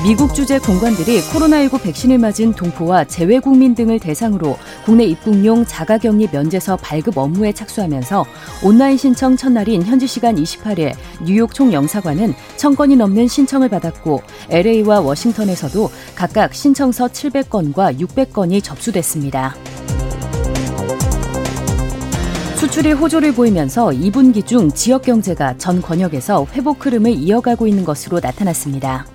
미국 0.03 0.35
주재 0.35 0.59
공관들이 0.59 1.21
코로나19 1.21 1.81
백신을 1.81 2.19
맞은 2.19 2.53
동포와 2.53 3.05
재외 3.05 3.39
국민 3.39 3.73
등을 3.73 3.99
대상으로 3.99 4.55
국내 4.85 5.05
입국용 5.05 5.65
자가격리 5.65 6.29
면제서 6.31 6.77
발급 6.77 7.17
업무에 7.17 7.51
착수하면서 7.51 8.23
온라인 8.63 8.95
신청 8.95 9.35
첫날인 9.35 9.81
현지 9.83 10.05
시간 10.05 10.35
28일 10.35 10.93
뉴욕 11.25 11.51
총영사관은 11.51 12.35
1000건이 12.57 12.95
넘는 12.95 13.27
신청을 13.27 13.69
받았고 13.69 14.21
LA와 14.49 15.01
워싱턴에서도 15.01 15.89
각각 16.15 16.53
신청서 16.53 17.07
700건과 17.07 17.99
600건이 17.99 18.63
접수됐습니다. 18.63 19.55
수출이 22.55 22.91
호조를 22.91 23.33
보이면서 23.33 23.87
2분기 23.87 24.45
중 24.45 24.71
지역 24.71 25.03
경제가 25.03 25.57
전 25.57 25.81
권역에서 25.81 26.45
회복 26.53 26.85
흐름을 26.85 27.11
이어가고 27.11 27.67
있는 27.67 27.83
것으로 27.83 28.19
나타났습니다. 28.19 29.05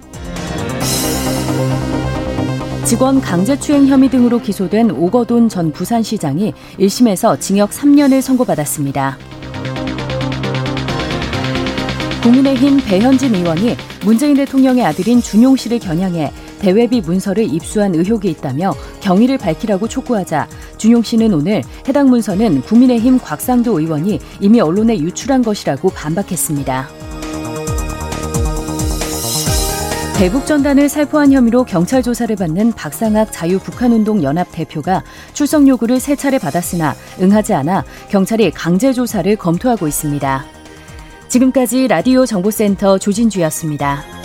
직원 2.93 3.23
강제추행 3.23 3.87
혐의 3.87 4.11
등으로 4.11 4.39
기소된 4.39 4.91
오거돈 4.91 5.49
전 5.49 5.73
부산시장이 5.73 6.53
1심에서 6.79 7.41
징역 7.41 7.71
3년을 7.71 8.21
선고받았습니다. 8.21 9.17
국민의힘 12.23 12.81
배현진 12.85 13.35
의원이 13.35 13.77
문재인 14.05 14.37
대통령의 14.37 14.85
아들인 14.85 15.23
준용 15.23 15.57
씨를 15.57 15.79
겨냥해 15.79 16.31
대외비 16.61 17.01
문서를 17.01 17.45
입수한 17.45 17.95
의혹이 17.95 18.29
있다며 18.29 18.75
경위를 19.01 19.39
밝히라고 19.39 19.89
촉구하자 19.89 20.47
준용 20.77 21.03
씨는 21.03 21.33
오늘 21.33 21.63
해당 21.89 22.11
문서는 22.11 22.61
국민의힘 22.61 23.21
곽상도 23.21 23.81
의원이 23.81 24.19
이미 24.39 24.61
언론에 24.61 24.99
유출한 24.99 25.41
것이라고 25.41 25.89
반박했습니다. 25.89 27.02
대북 30.19 30.47
전단을 30.47 30.89
살포한 30.89 31.33
혐의로 31.33 31.65
경찰 31.65 32.01
조사를 32.01 32.37
받는 32.37 32.73
박상학 32.75 33.33
자유북한운동 33.33 34.23
연합 34.23 34.47
대표가 34.53 35.03
출석 35.33 35.67
요구를 35.67 35.99
세 35.99 36.15
차례 36.15 36.39
받았으나 36.39 36.95
응하지 37.21 37.55
않아 37.55 37.85
경찰이 38.09 38.53
강제 38.53 38.93
조사를 38.93 39.35
검토하고 39.35 39.89
있습니다. 39.89 40.45
지금까지 41.27 41.89
라디오 41.89 42.25
정보센터 42.25 42.99
조진주였습니다. 42.99 44.22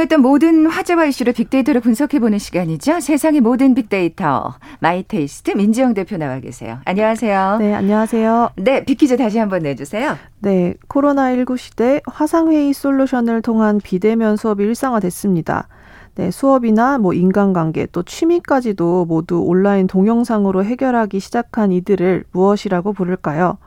궁금했던 0.00 0.22
모든 0.22 0.66
화제와 0.66 1.06
이슈를 1.06 1.32
빅데이터로 1.32 1.80
분석해보는 1.80 2.38
시간이죠. 2.38 3.00
세상의 3.00 3.40
모든 3.40 3.74
빅데이터. 3.74 4.54
마이테이스트 4.78 5.52
민지영 5.52 5.94
대표 5.94 6.16
나와 6.16 6.38
계세요. 6.38 6.78
안녕하세요. 6.84 7.56
네, 7.58 7.74
안녕하세요. 7.74 8.50
네, 8.56 8.84
빅퀴즈 8.84 9.16
다시 9.16 9.38
한번 9.38 9.62
내주세요. 9.62 10.16
네, 10.40 10.74
코로나19 10.88 11.58
시대 11.58 12.00
화상회의 12.06 12.72
솔루션을 12.72 13.42
통한 13.42 13.78
비대면 13.82 14.36
수업이 14.36 14.64
일상화됐습니다. 14.64 15.68
네, 16.14 16.30
수업이나 16.30 16.98
뭐 16.98 17.12
인간관계 17.12 17.88
또 17.92 18.02
취미까지도 18.02 19.06
모두 19.06 19.40
온라인 19.40 19.86
동영상으로 19.86 20.64
해결하기 20.64 21.20
시작한 21.20 21.72
이들을 21.72 22.24
무엇이라고 22.32 22.92
부를까요? 22.92 23.58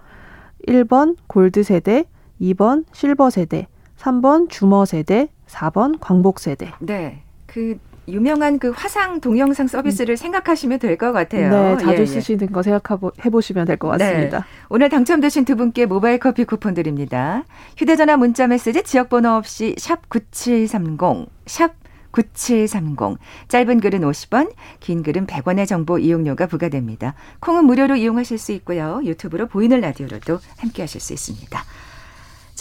1번 0.68 1.16
골드 1.28 1.64
세대, 1.64 2.06
2번 2.42 2.86
실버 2.92 3.30
세대, 3.30 3.68
3번 3.98 4.50
주머 4.50 4.86
세대, 4.86 5.30
4번 5.54 5.98
광복 6.00 6.40
세대. 6.40 6.72
네. 6.80 7.22
그 7.46 7.78
유명한 8.08 8.60
그 8.60 8.72
화상 8.72 9.22
동영상 9.22 9.68
서비스를 9.68 10.14
음. 10.14 10.16
생각하시면 10.18 10.80
될 10.80 10.98
것 10.98 11.14
같아요. 11.14 11.50
네, 11.50 11.78
자주 11.78 11.98
예, 11.98 12.02
예. 12.02 12.06
쓰시는 12.06 12.52
거 12.52 12.62
생각해 12.62 13.30
보시면 13.32 13.66
될것 13.66 13.98
네. 13.98 14.06
같습니다. 14.06 14.40
네. 14.40 14.44
오늘 14.70 14.90
당첨되신 14.90 15.46
두 15.46 15.56
분께 15.56 15.86
모바일 15.86 16.20
커피 16.20 16.44
쿠폰 16.44 16.74
드립니다. 16.74 17.46
휴대전화 17.78 18.18
문자 18.18 18.48
메시지 18.48 18.84
지역번호 18.84 19.30
없이 19.30 19.76
샵 19.78 20.10
9730, 20.10 21.28
샵 21.46 21.76
9730. 22.12 23.18
짧은 23.48 23.80
글은 23.80 24.02
50원, 24.02 24.52
긴 24.82 25.02
글은 25.02 25.26
100원의 25.26 25.66
정보 25.68 25.98
이용료가 25.98 26.48
부과됩니다. 26.48 27.16
콩은 27.40 27.66
무료로 27.66 27.96
이용하실 27.96 28.38
수 28.38 28.52
있고요. 28.52 29.00
유튜브로 29.04 29.48
보이는 29.48 29.80
라디오로도 29.80 30.40
함께 30.58 30.84
하실 30.84 31.00
수 31.02 31.14
있습니다. 31.14 31.64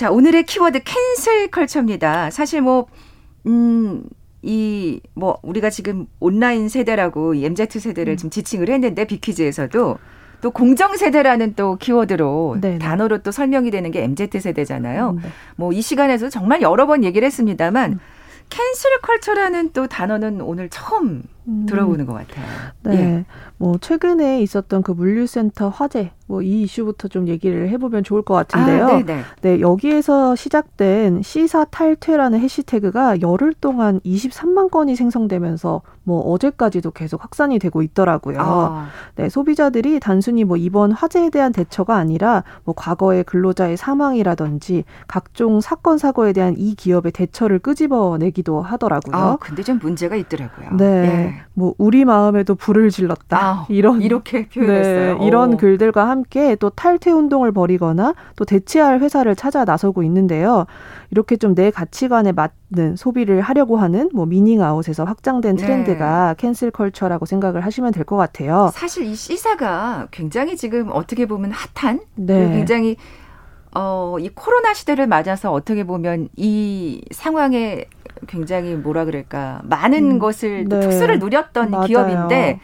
자, 0.03 0.11
오늘의 0.11 0.47
키워드 0.47 0.81
cancel 0.83 1.47
culture입니다. 1.47 2.31
사실 2.31 2.61
뭐, 2.61 2.89
음, 3.47 4.03
이, 4.43 5.01
뭐, 5.15 5.39
우리가 5.43 5.71
지금 5.71 6.07
온라인 6.19 6.69
세대라고 6.69 7.37
MZ 7.37 7.79
세대를 7.79 8.15
음. 8.15 8.17
지금 8.17 8.31
지칭을 8.31 8.69
했는데, 8.69 9.05
빅퀴즈에서도 9.05 9.99
또 10.41 10.51
공정 10.51 10.97
세대라는 10.97 11.55
또 11.55 11.77
키워드로 11.77 12.59
네네. 12.61 12.79
단어로 12.79 13.19
또 13.19 13.31
설명이 13.31 13.71
되는 13.71 13.93
게 13.93 14.03
MZ 14.03 14.41
세대잖아요. 14.41 15.11
음, 15.11 15.21
네. 15.23 15.29
뭐이 15.55 15.81
시간에서 15.81 16.29
정말 16.31 16.63
여러 16.63 16.89
번 16.89 17.05
얘기를 17.05 17.25
했습니다만 17.25 17.93
음. 17.93 17.99
cancel 18.49 18.91
culture라는 19.03 19.71
또 19.73 19.87
단어는 19.87 20.41
오늘 20.41 20.69
처음 20.69 21.05
음. 21.07 21.23
들어보는 21.67 22.07
것 22.07 22.13
같아요. 22.15 22.45
네. 22.83 22.95
예. 22.95 23.25
뭐 23.57 23.79
최근에 23.79 24.43
있었던 24.43 24.83
그 24.83 24.93
물류센터 24.93 25.69
화재 25.69 26.13
뭐 26.27 26.43
이 26.43 26.63
이슈부터 26.63 27.09
좀 27.09 27.29
얘기를 27.29 27.69
해보면 27.71 28.05
좋을 28.05 28.23
것 28.23 28.35
같은데요. 28.35 28.87
아, 28.87 29.03
네, 29.41 29.61
여기에서 29.61 30.35
시작된 30.35 31.23
시사 31.23 31.65
탈퇴라는 31.67 32.41
해시태그가 32.41 33.21
열흘 33.21 33.55
동안 33.55 34.01
23만 34.01 34.71
건이 34.71 34.97
생성되면서 34.97 35.83
뭐 36.05 36.21
어제까지도 36.33 36.91
계속 36.91 37.23
확산이 37.23 37.59
되고 37.59 37.83
있더라고요. 37.83 38.39
아. 38.41 38.89
네, 39.17 39.29
소비자들이 39.29 40.01
단순히 40.01 40.45
뭐 40.45 40.57
이번 40.57 40.93
화재에 40.93 41.31
대한 41.31 41.53
대처가 41.53 41.97
아니라 41.97 42.45
뭐 42.65 42.75
과거의 42.77 43.25
근로자의 43.25 43.77
사망이라든지 43.77 44.85
각종 45.07 45.61
사건 45.61 45.99
사고에 45.99 46.33
대한 46.33 46.55
이 46.59 46.75
기업의 46.75 47.13
대처를 47.13 47.61
끄집어내기도 47.61 48.61
하더라고요. 48.63 49.17
아, 49.17 49.37
근데 49.37 49.63
좀 49.63 49.79
문제가 49.81 50.17
있더라고요. 50.17 50.77
네. 50.77 51.32
네. 51.33 51.43
뭐 51.55 51.75
우리 51.79 52.05
마음에도 52.05 52.55
불을 52.55 52.91
질렀다. 52.91 53.39
아, 53.39 53.67
이런 53.69 54.03
이렇게 54.03 54.49
표현했어요. 54.49 55.19
네, 55.19 55.27
이런 55.27 55.55
오. 55.55 55.57
글들과 55.57 56.09
함께 56.09 56.57
또 56.57 56.71
탈퇴 56.71 57.11
운동을 57.11 57.53
벌이거나 57.53 58.15
또 58.37 58.45
대체할 58.45 59.01
회사를 59.01 59.37
찾아 59.37 59.65
나서고 59.65 60.03
있는데요. 60.03 60.67
이렇게 61.11 61.37
좀 61.37 61.53
내 61.55 61.71
가치관에 61.71 62.33
맞는 62.33 62.97
소비를 62.97 63.43
하려고 63.43 63.77
하는 63.77 64.09
뭐 64.15 64.25
meaning 64.27 64.63
out에서 64.63 65.05
확장된 65.05 65.57
네. 65.57 65.63
트렌드가 65.63 66.29
네. 66.29 66.35
cancel 66.39 66.71
culture라고 66.71 67.27
생각을 67.27 67.65
하시면 67.65 67.93
될 67.93 68.05
것 68.05 68.17
같아요. 68.17 68.71
사실 68.75 69.05
이 69.05 69.15
C사가 69.15 70.09
굉장히 70.11 70.57
지금 70.57 70.89
어떻게 70.93 71.27
보면 71.27 71.53
핫한 71.75 72.01
네. 72.17 72.51
굉장히 72.53 72.97
어, 73.75 74.17
이 74.21 74.29
코로나 74.29 74.75
시대를 74.75 75.07
맞아서 75.07 75.51
어떻게 75.53 75.85
보면 75.85 76.29
이 76.37 77.03
상황에 77.11 77.87
굉장히 78.27 78.75
뭐라 78.75 79.05
그럴까 79.05 79.63
많은 79.65 80.13
음, 80.13 80.19
것을 80.19 80.65
네. 80.69 80.81
특수를 80.81 81.19
누렸던 81.19 81.71
맞아요. 81.71 81.87
기업인데 81.87 82.61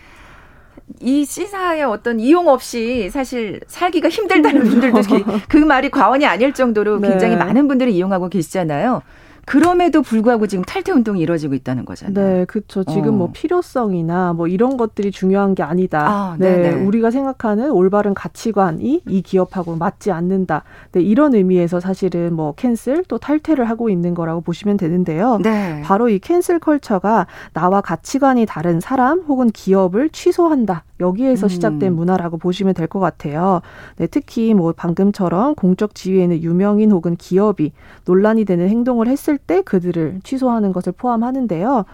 이 1.00 1.24
C사의 1.24 1.84
어떤 1.84 2.18
이용 2.18 2.48
없이 2.48 3.10
사실 3.10 3.60
살기가 3.66 4.08
힘들다는 4.08 4.62
분들도 4.64 5.00
그 5.48 5.56
말이 5.58 5.90
과언이 5.90 6.26
아닐 6.26 6.52
정도로 6.54 6.98
네. 6.98 7.10
굉장히 7.10 7.36
많은 7.36 7.68
분들이 7.68 7.94
이용하고 7.94 8.28
계시잖아요. 8.28 9.02
그럼에도 9.48 10.02
불구하고 10.02 10.46
지금 10.46 10.62
탈퇴 10.62 10.92
운동이 10.92 11.20
이루어지고 11.20 11.54
있다는 11.54 11.86
거잖아요. 11.86 12.14
네, 12.14 12.44
그렇죠. 12.44 12.84
지금 12.84 13.14
뭐 13.14 13.14
어. 13.14 13.16
뭐 13.18 13.30
필요성이나 13.32 14.34
뭐 14.34 14.46
이런 14.46 14.76
것들이 14.76 15.10
중요한 15.10 15.54
게 15.54 15.62
아니다. 15.62 16.06
아, 16.06 16.36
네, 16.38 16.56
네, 16.58 16.72
우리가 16.74 17.10
생각하는 17.10 17.70
올바른 17.70 18.12
가치관이 18.12 19.02
이 19.08 19.22
기업하고 19.22 19.76
맞지 19.76 20.10
않는다. 20.12 20.64
네, 20.92 21.00
이런 21.00 21.34
의미에서 21.34 21.80
사실은 21.80 22.34
뭐 22.34 22.52
cancel 22.56 23.02
또 23.08 23.16
탈퇴를 23.16 23.64
하고 23.70 23.88
있는 23.88 24.12
거라고 24.14 24.42
보시면 24.42 24.76
되는데요. 24.76 25.38
네. 25.42 25.80
바로 25.82 26.10
이 26.10 26.18
cancel 26.18 26.58
culture가 26.58 27.26
나와 27.54 27.80
가치관이 27.80 28.44
다른 28.44 28.80
사람 28.80 29.20
혹은 29.20 29.48
기업을 29.48 30.10
취소한다. 30.10 30.84
여기에서 31.00 31.46
음. 31.46 31.48
시작된 31.48 31.94
문화라고 31.94 32.38
보시면 32.38 32.74
될 32.74 32.88
것 32.88 33.00
같아요. 33.00 33.60
네, 33.96 34.06
특히 34.06 34.54
뭐 34.54 34.72
방금처럼 34.72 35.54
공적 35.54 35.94
지위에 35.94 36.14
있는 36.14 36.42
유명인 36.42 36.90
혹은 36.90 37.16
기업이 37.16 37.72
논란이 38.06 38.44
되는 38.44 38.68
행동을 38.68 39.08
했을 39.08 39.37
때 39.38 39.62
그들을 39.62 40.20
취소하는 40.24 40.72
것을 40.72 40.92
포함하는데요. 40.92 41.84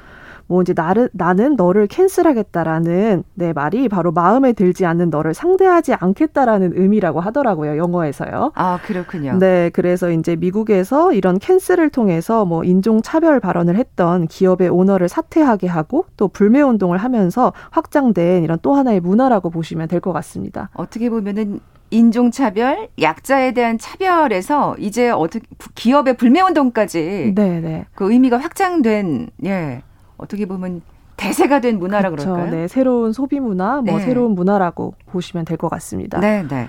뭐 0.47 0.61
이제 0.61 0.75
나를 0.77 1.09
나는 1.15 1.57
너를 1.57 1.87
캔슬하겠다라는 1.87 3.25
내 3.35 3.53
말이 3.55 3.89
바로 3.89 4.13
마음에 4.13 4.53
들지 4.53 4.85
않는 4.85 5.09
너를 5.11 5.33
상대하지 5.33 5.95
않겠다라는 5.95 6.73
의미라고 6.77 7.21
하더라고요 7.21 7.79
영어에서요. 7.79 8.53
아 8.55 8.79
그렇군요. 8.85 9.39
네, 9.39 9.71
그래서 9.73 10.11
이제 10.11 10.37
미국에서 10.37 11.13
이런 11.15 11.39
캔슬을 11.39 11.89
통해서 11.89 12.45
뭐 12.45 12.63
인종 12.65 13.01
차별 13.01 13.41
발언을 13.41 13.77
했던 13.77 14.27
기업의 14.27 14.69
오너를 14.69 15.09
사퇴하게 15.09 15.67
하고 15.67 16.05
또 16.19 16.29
불매 16.29 16.61
운동을 16.61 16.99
하면서 16.99 17.53
확장된 17.71 18.45
이런 18.45 18.59
또 18.61 18.75
하나의 18.75 19.01
문화라고 19.01 19.49
보시면 19.51 19.89
될 19.89 20.01
것 20.05 20.13
같습니다. 20.13 20.69
어떻게 20.75 21.09
보면은 21.09 21.61
인종차별, 21.95 22.89
약자에 23.01 23.53
대한 23.53 23.79
차별에서 23.79 24.75
이제 24.79 25.11
어떻게 25.11 25.47
기업의 25.75 26.17
불매운동까지 26.17 27.33
네네. 27.35 27.61
네. 27.61 27.85
그 27.95 28.11
의미가 28.13 28.39
확장된 28.39 29.31
예 29.45 29.83
어떻게 30.17 30.47
보면 30.47 30.83
대세가 31.17 31.61
된 31.61 31.79
문화라 31.79 32.11
그렇죠. 32.11 32.33
그럴까요? 32.33 32.55
네, 32.55 32.69
새로운 32.69 33.13
소비 33.13 33.39
문화, 33.39 33.81
뭐 33.81 33.99
네. 33.99 34.05
새로운 34.05 34.35
문화라고 34.35 34.95
보시면 35.07 35.45
될 35.45 35.57
것 35.57 35.69
같습니다. 35.69 36.19
네, 36.19 36.43
네. 36.49 36.69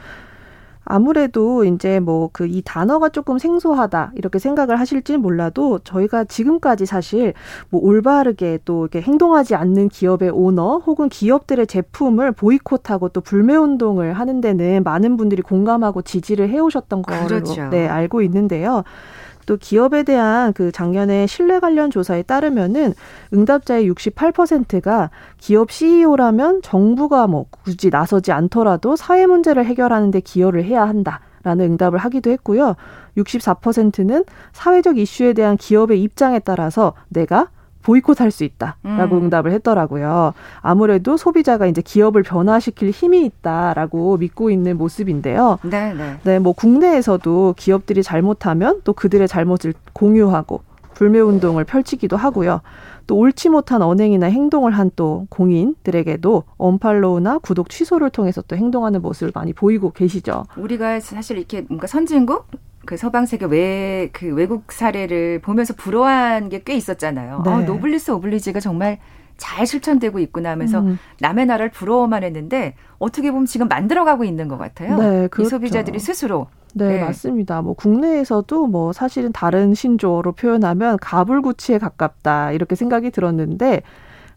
아무래도 0.85 1.65
이제 1.65 1.99
뭐 1.99 2.29
그 2.31 2.45
이 2.47 2.61
단어가 2.63 3.09
조금 3.09 3.37
생소하다 3.39 4.11
이렇게 4.15 4.39
생각을 4.39 4.79
하실지 4.79 5.17
몰라도 5.17 5.79
저희가 5.79 6.23
지금까지 6.25 6.85
사실 6.85 7.33
뭐 7.69 7.81
올바르게 7.81 8.59
또 8.65 8.83
이렇게 8.83 9.01
행동하지 9.01 9.55
않는 9.55 9.89
기업의 9.89 10.29
오너 10.29 10.77
혹은 10.85 11.09
기업들의 11.09 11.65
제품을 11.67 12.31
보이콧하고 12.31 13.09
또 13.09 13.21
불매 13.21 13.55
운동을 13.55 14.13
하는 14.13 14.41
데는 14.41 14.83
많은 14.83 15.17
분들이 15.17 15.41
공감하고 15.41 16.01
지지를 16.03 16.49
해오셨던 16.49 17.01
걸로 17.01 17.25
그렇죠. 17.27 17.69
네 17.69 17.87
알고 17.87 18.21
있는데요. 18.21 18.83
또 19.45 19.57
기업에 19.57 20.03
대한 20.03 20.53
그 20.53 20.71
작년에 20.71 21.27
신뢰 21.27 21.59
관련 21.59 21.91
조사에 21.91 22.23
따르면은 22.23 22.93
응답자의 23.33 23.89
68%가 23.91 25.09
기업 25.37 25.71
CEO라면 25.71 26.61
정부가 26.61 27.27
뭐 27.27 27.45
굳이 27.49 27.89
나서지 27.89 28.31
않더라도 28.31 28.95
사회 28.95 29.25
문제를 29.25 29.65
해결하는 29.65 30.11
데 30.11 30.19
기여를 30.19 30.63
해야 30.63 30.87
한다. 30.87 31.21
라는 31.43 31.73
응답을 31.73 31.99
하기도 31.99 32.31
했고요. 32.31 32.75
64%는 33.17 34.25
사회적 34.51 34.97
이슈에 34.97 35.33
대한 35.33 35.57
기업의 35.57 36.01
입장에 36.01 36.39
따라서 36.39 36.93
내가 37.07 37.49
보이콧할 37.85 38.31
수 38.31 38.43
있다라고 38.43 39.15
음. 39.17 39.23
응답을 39.25 39.51
했더라고요. 39.51 40.33
아무래도 40.61 41.17
소비자가 41.17 41.67
이제 41.67 41.81
기업을 41.81 42.23
변화시킬 42.23 42.89
힘이 42.89 43.25
있다라고 43.25 44.17
믿고 44.17 44.49
있는 44.49 44.77
모습인데요. 44.77 45.59
네, 45.63 45.93
네. 45.93 46.17
네, 46.23 46.39
뭐 46.39 46.53
국내에서도 46.53 47.53
기업들이 47.57 48.01
잘못하면 48.01 48.81
또 48.83 48.93
그들의 48.93 49.27
잘못을 49.27 49.73
공유하고 49.93 50.61
불매 50.95 51.19
운동을 51.19 51.63
펼치기도 51.65 52.17
하고요. 52.17 52.61
또 53.05 53.17
옳지 53.17 53.49
못한 53.49 53.83
언행이나 53.83 54.27
행동을 54.27 54.71
한 54.71 54.89
또 54.95 55.27
공인들에게도 55.29 56.43
unfollow나 56.57 57.39
구독 57.39 57.69
취소를 57.69 58.09
통해서 58.09 58.41
또 58.47 58.55
행동하는 58.55 59.01
모습을 59.01 59.31
많이 59.35 59.51
보이고 59.51 59.91
계시죠. 59.91 60.45
우리가 60.55 60.99
사실 61.01 61.37
이렇게 61.37 61.65
뭔가 61.67 61.85
선진국 61.87 62.47
그 62.85 62.97
서방 62.97 63.25
세계 63.25 63.45
외 63.45 64.09
그 64.13 64.33
외국 64.33 64.71
사례를 64.71 65.39
보면서 65.41 65.73
부러워한 65.73 66.49
게 66.49 66.61
꽤 66.63 66.75
있었잖아요. 66.75 67.41
네. 67.45 67.51
어, 67.51 67.61
노블리스 67.61 68.11
오블리지가 68.11 68.59
정말 68.59 68.99
잘 69.37 69.67
실천되고 69.67 70.19
있구나 70.19 70.51
하면서 70.51 70.79
음. 70.79 70.97
남의 71.19 71.45
나라를 71.47 71.69
부러워만 71.71 72.23
했는데 72.23 72.75
어떻게 72.99 73.31
보면 73.31 73.45
지금 73.45 73.67
만들어가고 73.67 74.23
있는 74.23 74.47
것 74.47 74.57
같아요. 74.57 74.97
네, 74.97 75.27
그렇죠. 75.27 75.47
이 75.47 75.49
소비자들이 75.49 75.99
스스로. 75.99 76.47
네, 76.73 76.87
네, 76.97 77.01
맞습니다. 77.01 77.61
뭐 77.61 77.73
국내에서도 77.73 78.67
뭐 78.67 78.93
사실은 78.93 79.31
다른 79.31 79.73
신조어로 79.73 80.33
표현하면 80.33 80.97
가불구취에 80.99 81.77
가깝다 81.79 82.51
이렇게 82.51 82.75
생각이 82.75 83.11
들었는데 83.11 83.81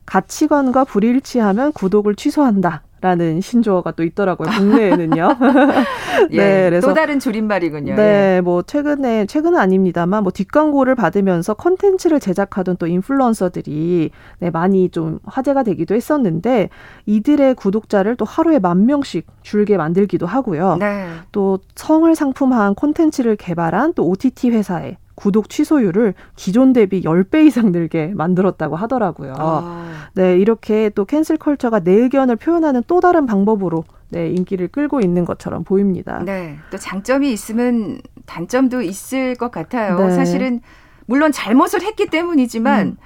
가치관과 0.06 0.84
불일치하면 0.84 1.72
구독을 1.72 2.14
취소한다. 2.14 2.82
라는 3.00 3.40
신조어가 3.40 3.92
또 3.92 4.02
있더라고요. 4.02 4.48
국내에는요. 4.50 5.36
예, 6.32 6.36
네, 6.36 6.64
그래서 6.68 6.88
또 6.88 6.94
다른 6.94 7.20
줄임말이군요. 7.20 7.94
네, 7.94 8.36
예. 8.36 8.40
뭐 8.40 8.62
최근에 8.62 9.26
최근은 9.26 9.58
아닙니다만 9.58 10.22
뭐 10.22 10.32
뒷광고를 10.32 10.94
받으면서 10.94 11.54
컨텐츠를 11.54 12.18
제작하던 12.18 12.76
또 12.78 12.86
인플루언서들이 12.86 14.10
네, 14.40 14.50
많이 14.50 14.88
좀 14.88 15.20
화제가 15.24 15.62
되기도 15.62 15.94
했었는데 15.94 16.70
이들의 17.06 17.54
구독자를 17.54 18.16
또 18.16 18.24
하루에 18.24 18.58
만 18.58 18.86
명씩 18.86 19.26
줄게 19.42 19.76
만들기도 19.76 20.26
하고요. 20.26 20.76
네. 20.76 21.08
또 21.30 21.58
성을 21.76 22.12
상품화한 22.14 22.74
콘텐츠를 22.74 23.36
개발한 23.36 23.94
또 23.94 24.08
OTT 24.08 24.50
회사에 24.50 24.96
구독 25.18 25.48
취소율을 25.48 26.14
기존 26.36 26.72
대비 26.72 27.02
10배 27.02 27.44
이상 27.44 27.72
늘게 27.72 28.12
만들었다고 28.14 28.76
하더라고요. 28.76 29.34
아. 29.36 29.90
네, 30.14 30.36
이렇게 30.36 30.90
또 30.90 31.04
cancel 31.04 31.36
culture가 31.36 31.80
내 31.80 31.90
의견을 31.90 32.36
표현하는 32.36 32.84
또 32.86 33.00
다른 33.00 33.26
방법으로 33.26 33.82
네, 34.10 34.28
인기를 34.28 34.68
끌고 34.68 35.00
있는 35.00 35.24
것처럼 35.24 35.64
보입니다. 35.64 36.22
네. 36.24 36.56
또 36.70 36.78
장점이 36.78 37.32
있으면 37.32 38.00
단점도 38.26 38.80
있을 38.82 39.34
것 39.34 39.50
같아요. 39.50 39.98
네. 39.98 40.12
사실은 40.12 40.60
물론 41.06 41.32
잘못을 41.32 41.82
했기 41.82 42.06
때문이지만 42.06 42.86
음. 42.86 42.96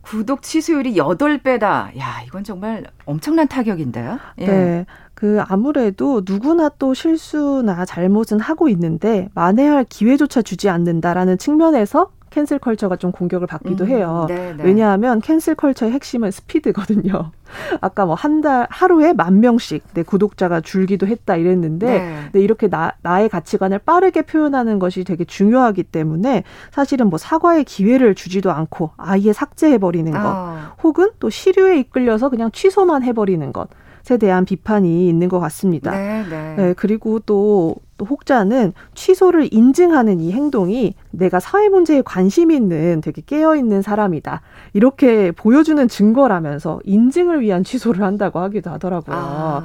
구독 0.00 0.40
취소율이 0.40 0.94
8배다. 0.94 1.98
야, 1.98 2.22
이건 2.26 2.42
정말 2.42 2.84
엄청난 3.04 3.48
타격인데요. 3.48 4.18
예. 4.38 4.46
네. 4.46 4.86
그 5.22 5.40
아무래도 5.46 6.22
누구나 6.26 6.68
또 6.80 6.94
실수나 6.94 7.84
잘못은 7.84 8.40
하고 8.40 8.68
있는데 8.68 9.28
만회할 9.36 9.86
기회조차 9.88 10.42
주지 10.42 10.68
않는다라는 10.68 11.38
측면에서 11.38 12.10
cancel 12.30 12.58
culture가 12.58 12.96
좀 12.96 13.12
공격을 13.12 13.46
받기도 13.46 13.84
음, 13.84 13.88
해요. 13.88 14.26
네, 14.28 14.52
네. 14.56 14.64
왜냐하면 14.64 15.20
cancel 15.20 15.54
culture의 15.54 15.92
핵심은 15.92 16.32
스피드거든요. 16.32 17.30
아까 17.80 18.04
뭐 18.04 18.16
한 18.16 18.40
달 18.40 18.66
하루에 18.68 19.12
만 19.12 19.38
명씩 19.38 19.84
내 19.94 20.02
구독자가 20.02 20.60
줄기도 20.60 21.06
했다 21.06 21.36
이랬는데 21.36 21.86
네. 21.86 22.16
네, 22.32 22.40
이렇게 22.40 22.66
나, 22.68 22.94
나의 23.02 23.28
가치관을 23.28 23.78
빠르게 23.78 24.22
표현하는 24.22 24.80
것이 24.80 25.04
되게 25.04 25.24
중요하기 25.24 25.84
때문에 25.84 26.42
사실은 26.72 27.10
뭐 27.10 27.18
사과의 27.18 27.62
기회를 27.62 28.16
주지도 28.16 28.50
않고 28.50 28.90
아예 28.96 29.32
삭제해 29.32 29.78
버리는 29.78 30.10
것 30.10 30.18
어. 30.20 30.58
혹은 30.82 31.10
또 31.20 31.30
시류에 31.30 31.78
이끌려서 31.78 32.28
그냥 32.28 32.50
취소만 32.50 33.04
해 33.04 33.12
버리는 33.12 33.52
것 33.52 33.68
것에 34.02 34.18
대한 34.18 34.44
비판이 34.44 35.08
있는 35.08 35.28
것 35.28 35.40
같습니다. 35.40 35.92
네, 35.92 36.24
네. 36.28 36.54
네 36.56 36.74
그리고 36.76 37.18
또, 37.20 37.76
또 37.96 38.04
혹자는 38.04 38.72
취소를 38.94 39.48
인증하는 39.52 40.20
이 40.20 40.32
행동이 40.32 40.94
내가 41.10 41.40
사회 41.40 41.68
문제에 41.68 42.02
관심 42.02 42.50
있는 42.50 43.00
되게 43.00 43.22
깨어 43.24 43.56
있는 43.56 43.82
사람이다. 43.82 44.42
이렇게 44.74 45.30
보여주는 45.32 45.86
증거라면서 45.88 46.80
인증을 46.84 47.40
위한 47.40 47.64
취소를 47.64 48.02
한다고 48.04 48.40
하기도 48.40 48.70
하더라고요. 48.70 49.16
아. 49.16 49.62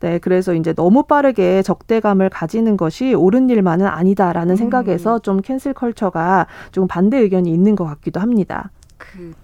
네, 0.00 0.18
그래서 0.18 0.54
이제 0.54 0.72
너무 0.74 1.02
빠르게 1.02 1.62
적대감을 1.62 2.28
가지는 2.28 2.76
것이 2.76 3.14
옳은 3.14 3.50
일만은 3.50 3.86
아니다라는 3.86 4.54
음. 4.54 4.56
생각에서 4.56 5.18
좀 5.18 5.40
캔슬 5.40 5.74
컬처가 5.74 6.46
좀 6.70 6.86
반대 6.86 7.18
의견이 7.18 7.52
있는 7.52 7.74
것 7.74 7.84
같기도 7.84 8.20
합니다. 8.20 8.70
그 8.96 9.34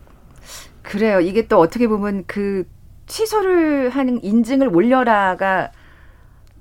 그래요. 0.83 1.19
이게 1.19 1.49
또 1.49 1.59
어떻게 1.59 1.89
보면 1.89 2.25
그 2.27 2.67
취소를 3.07 3.91
하는 3.91 4.23
인증을 4.23 4.75
올려라가 4.75 5.71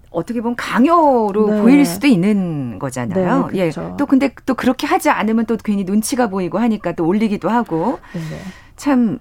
어떻게 0.09 0.41
보면 0.41 0.55
강요로 0.55 1.49
네. 1.49 1.61
보일 1.61 1.85
수도 1.85 2.07
있는 2.07 2.77
거잖아요. 2.79 3.49
네, 3.51 3.71
그렇죠. 3.71 3.91
예. 3.93 3.97
또 3.97 4.05
근데 4.05 4.33
또 4.45 4.53
그렇게 4.53 4.85
하지 4.85 5.09
않으면 5.09 5.45
또 5.45 5.57
괜히 5.57 5.83
눈치가 5.83 6.27
보이고 6.27 6.59
하니까 6.59 6.91
또 6.93 7.05
올리기도 7.05 7.49
하고. 7.49 7.99
네. 8.13 8.19
참 8.75 9.17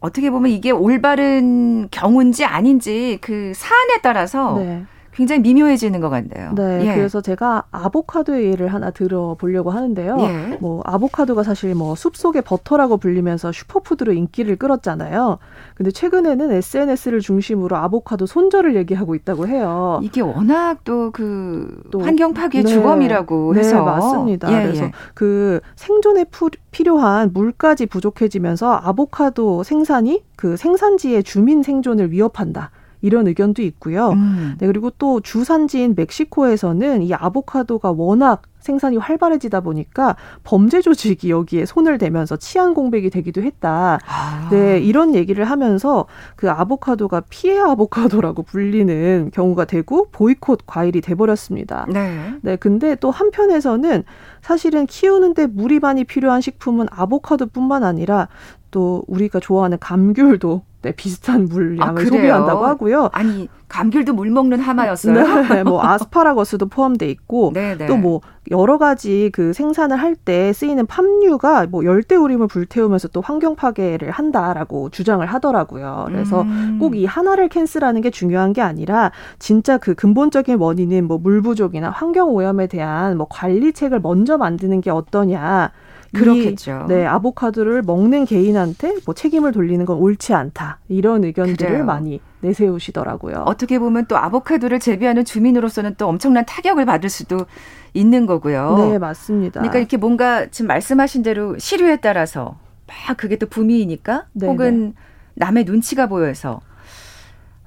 어떻게 0.00 0.30
보면 0.30 0.50
이게 0.50 0.70
올바른 0.70 1.88
경우인지 1.90 2.44
아닌지 2.44 3.18
그 3.20 3.52
사안에 3.54 4.00
따라서 4.02 4.58
네. 4.58 4.84
굉장히 5.16 5.40
미묘해지는 5.40 6.00
것 6.00 6.10
같네요. 6.10 6.52
네, 6.54 6.86
예. 6.86 6.94
그래서 6.94 7.22
제가 7.22 7.64
아보카도의 7.70 8.50
예를 8.50 8.68
하나 8.68 8.90
들어보려고 8.90 9.70
하는데요. 9.70 10.18
예. 10.20 10.58
뭐 10.60 10.82
아보카도가 10.84 11.42
사실 11.42 11.74
뭐 11.74 11.94
숲속의 11.94 12.42
버터라고 12.42 12.98
불리면서 12.98 13.50
슈퍼푸드로 13.50 14.12
인기를 14.12 14.56
끌었잖아요. 14.56 15.38
근데 15.74 15.90
최근에는 15.90 16.52
SNS를 16.52 17.20
중심으로 17.20 17.76
아보카도 17.76 18.26
손절을 18.26 18.76
얘기하고 18.76 19.14
있다고 19.14 19.48
해요. 19.48 20.00
이게 20.02 20.20
워낙 20.20 20.84
또그 20.84 21.84
환경 22.02 22.34
파괴 22.34 22.62
네. 22.62 22.68
주범이라고 22.68 23.54
네, 23.54 23.60
해서 23.60 23.82
맞습니다. 23.82 24.52
예, 24.52 24.66
그래서 24.66 24.84
예. 24.84 24.92
그 25.14 25.60
생존에 25.76 26.24
푸, 26.24 26.50
필요한 26.72 27.32
물까지 27.32 27.86
부족해지면서 27.86 28.80
아보카도 28.84 29.62
생산이 29.62 30.24
그 30.36 30.58
생산지의 30.58 31.22
주민 31.22 31.62
생존을 31.62 32.12
위협한다. 32.12 32.70
이런 33.06 33.26
의견도 33.26 33.62
있고요. 33.62 34.10
음. 34.10 34.56
네, 34.58 34.66
그리고 34.66 34.90
또 34.90 35.20
주산지인 35.20 35.94
멕시코에서는 35.96 37.02
이 37.02 37.14
아보카도가 37.14 37.92
워낙 37.92 38.42
생산이 38.66 38.96
활발해지다 38.96 39.60
보니까 39.60 40.16
범죄 40.42 40.80
조직이 40.80 41.30
여기에 41.30 41.66
손을 41.66 41.98
대면서 41.98 42.36
치안 42.36 42.74
공백이 42.74 43.10
되기도 43.10 43.42
했다. 43.42 44.00
아. 44.06 44.48
네, 44.50 44.80
이런 44.80 45.14
얘기를 45.14 45.44
하면서 45.44 46.06
그 46.34 46.50
아보카도가 46.50 47.22
피해 47.30 47.60
아보카도라고 47.60 48.42
불리는 48.42 49.30
경우가 49.32 49.66
되고 49.66 50.08
보이콧 50.10 50.66
과일이 50.66 51.00
돼버렸습니다. 51.00 51.86
네. 51.88 52.34
네, 52.42 52.56
근데 52.56 52.96
또 52.96 53.12
한편에서는 53.12 54.02
사실은 54.42 54.86
키우는데 54.86 55.46
물이 55.46 55.78
많이 55.78 56.02
필요한 56.04 56.40
식품은 56.40 56.88
아보카도뿐만 56.90 57.84
아니라 57.84 58.28
또 58.72 59.04
우리가 59.06 59.38
좋아하는 59.38 59.78
감귤도 59.78 60.62
네, 60.86 60.92
비슷한 60.92 61.46
물량을 61.46 62.02
아, 62.02 62.04
소비한다고 62.04 62.64
하고요. 62.64 63.10
아니 63.12 63.48
감귤도 63.68 64.12
물 64.12 64.30
먹는 64.30 64.60
하마였어요. 64.60 65.42
네, 65.48 65.64
뭐 65.64 65.84
아스파라거스도 65.84 66.66
포함돼 66.68 67.10
있고 67.10 67.50
네, 67.52 67.76
네. 67.76 67.86
또뭐 67.86 68.20
여러 68.52 68.78
가지 68.78 69.30
그 69.32 69.52
생산을 69.52 69.96
할 69.96 70.14
때 70.14 70.52
쓰이는 70.52 70.86
팜유가 70.86 71.66
뭐 71.66 71.84
열대우림을 71.84 72.46
불태우면서 72.46 73.08
또 73.08 73.20
환경 73.20 73.54
파괴를 73.56 74.10
한다라고 74.12 74.90
주장을 74.90 75.24
하더라고요. 75.26 76.04
그래서 76.08 76.42
음. 76.42 76.78
꼭이 76.80 77.04
하나를 77.04 77.48
캔슬하는 77.48 78.00
게 78.00 78.10
중요한 78.10 78.52
게 78.52 78.62
아니라 78.62 79.10
진짜 79.40 79.76
그 79.78 79.94
근본적인 79.94 80.58
원인인 80.58 81.06
뭐 81.06 81.18
물 81.18 81.42
부족이나 81.42 81.90
환경 81.90 82.30
오염에 82.30 82.68
대한 82.68 83.16
뭐 83.16 83.26
관리책을 83.28 83.98
먼저 84.00 84.38
만드는 84.38 84.80
게 84.80 84.90
어떠냐. 84.90 85.72
그렇겠죠. 86.14 86.86
이, 86.86 86.92
네, 86.92 87.06
아보카도를 87.06 87.82
먹는 87.82 88.24
개인한테 88.24 88.96
뭐 89.04 89.14
책임을 89.14 89.52
돌리는 89.52 89.84
건 89.84 89.98
옳지 89.98 90.34
않다. 90.34 90.78
이런 90.88 91.24
의견들을 91.24 91.68
그래요. 91.70 91.84
많이 91.84 92.20
내세우시더라고요. 92.40 93.44
어떻게 93.46 93.78
보면 93.78 94.06
또 94.06 94.16
아보카도를 94.16 94.80
재배하는 94.80 95.24
주민으로서는 95.24 95.94
또 95.98 96.08
엄청난 96.08 96.44
타격을 96.46 96.84
받을 96.84 97.08
수도 97.08 97.46
있는 97.94 98.26
거고요. 98.26 98.76
네, 98.78 98.98
맞습니다. 98.98 99.60
그러니까 99.60 99.78
이렇게 99.78 99.96
뭔가 99.96 100.46
지금 100.50 100.68
말씀하신 100.68 101.22
대로 101.22 101.58
시류에 101.58 101.96
따라서 101.96 102.58
막 102.86 103.16
그게 103.16 103.36
또 103.36 103.46
붐이니까 103.46 104.26
네 104.32 104.46
혹은 104.46 104.88
네. 104.88 104.92
남의 105.34 105.64
눈치가 105.64 106.06
보여서 106.06 106.60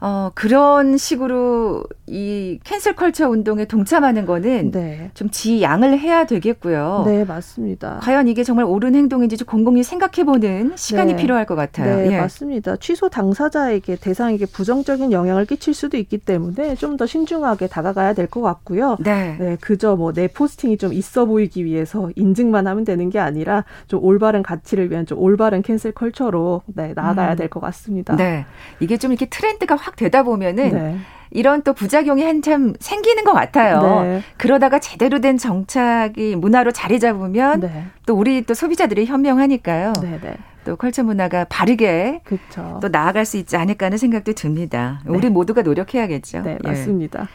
어, 0.01 0.31
그런 0.33 0.97
식으로 0.97 1.83
이 2.07 2.59
cancel 2.63 2.95
culture 2.95 3.29
운동에 3.29 3.65
동참하는 3.65 4.25
거는 4.25 4.71
네. 4.71 5.11
좀 5.13 5.29
지양을 5.29 5.99
해야 5.99 6.25
되겠고요. 6.25 7.03
네, 7.05 7.23
맞습니다. 7.25 7.99
과연 8.01 8.27
이게 8.27 8.43
정말 8.43 8.65
옳은 8.65 8.95
행동인지 8.95 9.37
좀 9.37 9.45
곰곰이 9.47 9.83
생각해 9.83 10.23
보는 10.25 10.73
시간이 10.75 11.13
네. 11.13 11.21
필요할 11.21 11.45
것 11.45 11.55
같아요. 11.55 11.97
네, 11.97 12.13
예. 12.13 12.19
맞습니다. 12.19 12.77
취소 12.77 13.09
당사자에게 13.09 13.97
대상에게 13.97 14.45
부정적인 14.47 15.11
영향을 15.11 15.45
끼칠 15.45 15.73
수도 15.73 15.97
있기 15.97 16.17
때문에 16.19 16.75
좀 16.75 16.97
더 16.99 17.05
신중하게 17.05 17.67
다가가야 17.67 18.13
될 18.13 18.27
것 18.27 18.41
같고요. 18.41 18.97
네. 18.99 19.37
네, 19.39 19.57
그저 19.61 19.95
뭐 19.95 20.11
내 20.11 20.27
포스팅이 20.27 20.77
좀 20.77 20.91
있어 20.91 21.25
보이기 21.25 21.63
위해서 21.65 22.09
인증만 22.15 22.67
하면 22.67 22.83
되는 22.83 23.09
게 23.09 23.19
아니라 23.19 23.63
좀 23.87 24.03
올바른 24.03 24.43
가치를 24.43 24.89
위한 24.91 25.05
좀 25.05 25.17
올바른 25.19 25.61
cancel 25.61 25.91
culture로 25.91 26.63
네, 26.65 26.93
나아가야 26.95 27.31
음. 27.33 27.35
될것 27.37 27.61
같습니다. 27.63 28.15
네. 28.15 28.45
이게 28.79 28.97
좀 28.97 29.11
이렇게 29.11 29.27
트렌드가 29.27 29.75
확 29.75 29.88
되다 29.95 30.23
보면은 30.23 30.71
네. 30.71 30.97
이런 31.31 31.61
또 31.61 31.73
부작용이 31.73 32.23
한참 32.23 32.73
생기는 32.79 33.23
것 33.23 33.33
같아요. 33.33 34.01
네. 34.01 34.21
그러다가 34.37 34.79
제대로 34.79 35.21
된 35.21 35.37
정착이 35.37 36.35
문화로 36.35 36.71
자리 36.71 36.99
잡으면 36.99 37.59
네. 37.59 37.85
또 38.05 38.15
우리 38.15 38.43
또 38.43 38.53
소비자들이 38.53 39.05
현명하니까요. 39.05 39.93
네, 40.01 40.19
네. 40.21 40.35
또 40.65 40.75
culture 40.75 41.03
문화가 41.03 41.45
바르게 41.45 42.21
그쵸. 42.23 42.79
또 42.81 42.89
나아갈 42.89 43.25
수 43.25 43.37
있지 43.37 43.55
않을까 43.57 43.87
하는 43.87 43.97
생각도 43.97 44.33
듭니다. 44.33 45.01
네. 45.05 45.15
우리 45.15 45.29
모두가 45.29 45.61
노력해야겠죠. 45.61 46.41
네, 46.41 46.57
맞습니다. 46.63 47.21
예. 47.21 47.25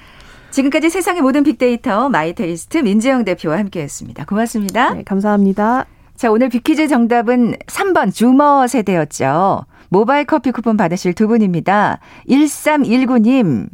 지금까지 0.50 0.88
세상의 0.88 1.22
모든 1.22 1.42
빅데이터 1.42 2.08
마이테이스트 2.08 2.78
민재영 2.78 3.24
대표와 3.24 3.58
함께했습니다. 3.58 4.24
고맙습니다. 4.26 4.94
네, 4.94 5.02
감사합니다. 5.02 5.86
자, 6.14 6.30
오늘 6.30 6.48
빅퀴즈 6.48 6.86
정답은 6.86 7.56
3번 7.66 8.14
zoomer 8.14 8.66
세대였죠. 8.68 9.64
모바일 9.94 10.24
커피 10.24 10.50
쿠폰 10.50 10.76
받으실 10.76 11.12
두 11.12 11.28
분입니다. 11.28 12.00
1319님. 12.28 13.68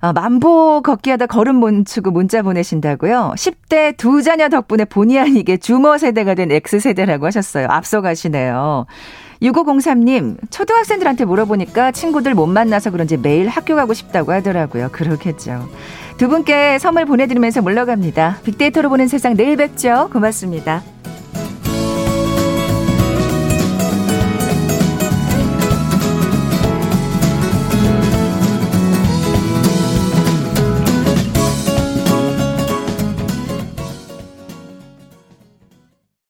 어, 0.00 0.12
만보 0.14 0.80
걷기 0.82 1.10
하다 1.10 1.26
걸음 1.26 1.60
멈추고 1.60 2.10
문자 2.12 2.40
보내신다고요? 2.40 3.34
10대 3.36 3.94
두 3.98 4.22
자녀 4.22 4.48
덕분에 4.48 4.86
본의 4.86 5.18
아니게 5.18 5.58
주머 5.58 5.98
세대가 5.98 6.34
된 6.34 6.50
X세대라고 6.50 7.26
하셨어요. 7.26 7.66
앞서가시네요. 7.68 8.86
6503님, 9.42 10.38
초등학생들한테 10.50 11.26
물어보니까 11.26 11.92
친구들 11.92 12.32
못 12.32 12.46
만나서 12.46 12.90
그런지 12.90 13.18
매일 13.18 13.48
학교 13.48 13.76
가고 13.76 13.92
싶다고 13.92 14.32
하더라고요. 14.32 14.88
그렇겠죠. 14.92 15.68
두 16.16 16.28
분께 16.28 16.78
선물 16.78 17.04
보내드리면서 17.04 17.60
물러갑니다. 17.60 18.38
빅데이터로 18.44 18.88
보는 18.88 19.08
세상 19.08 19.36
내일 19.36 19.56
뵙죠. 19.56 20.08
고맙습니다. 20.10 20.82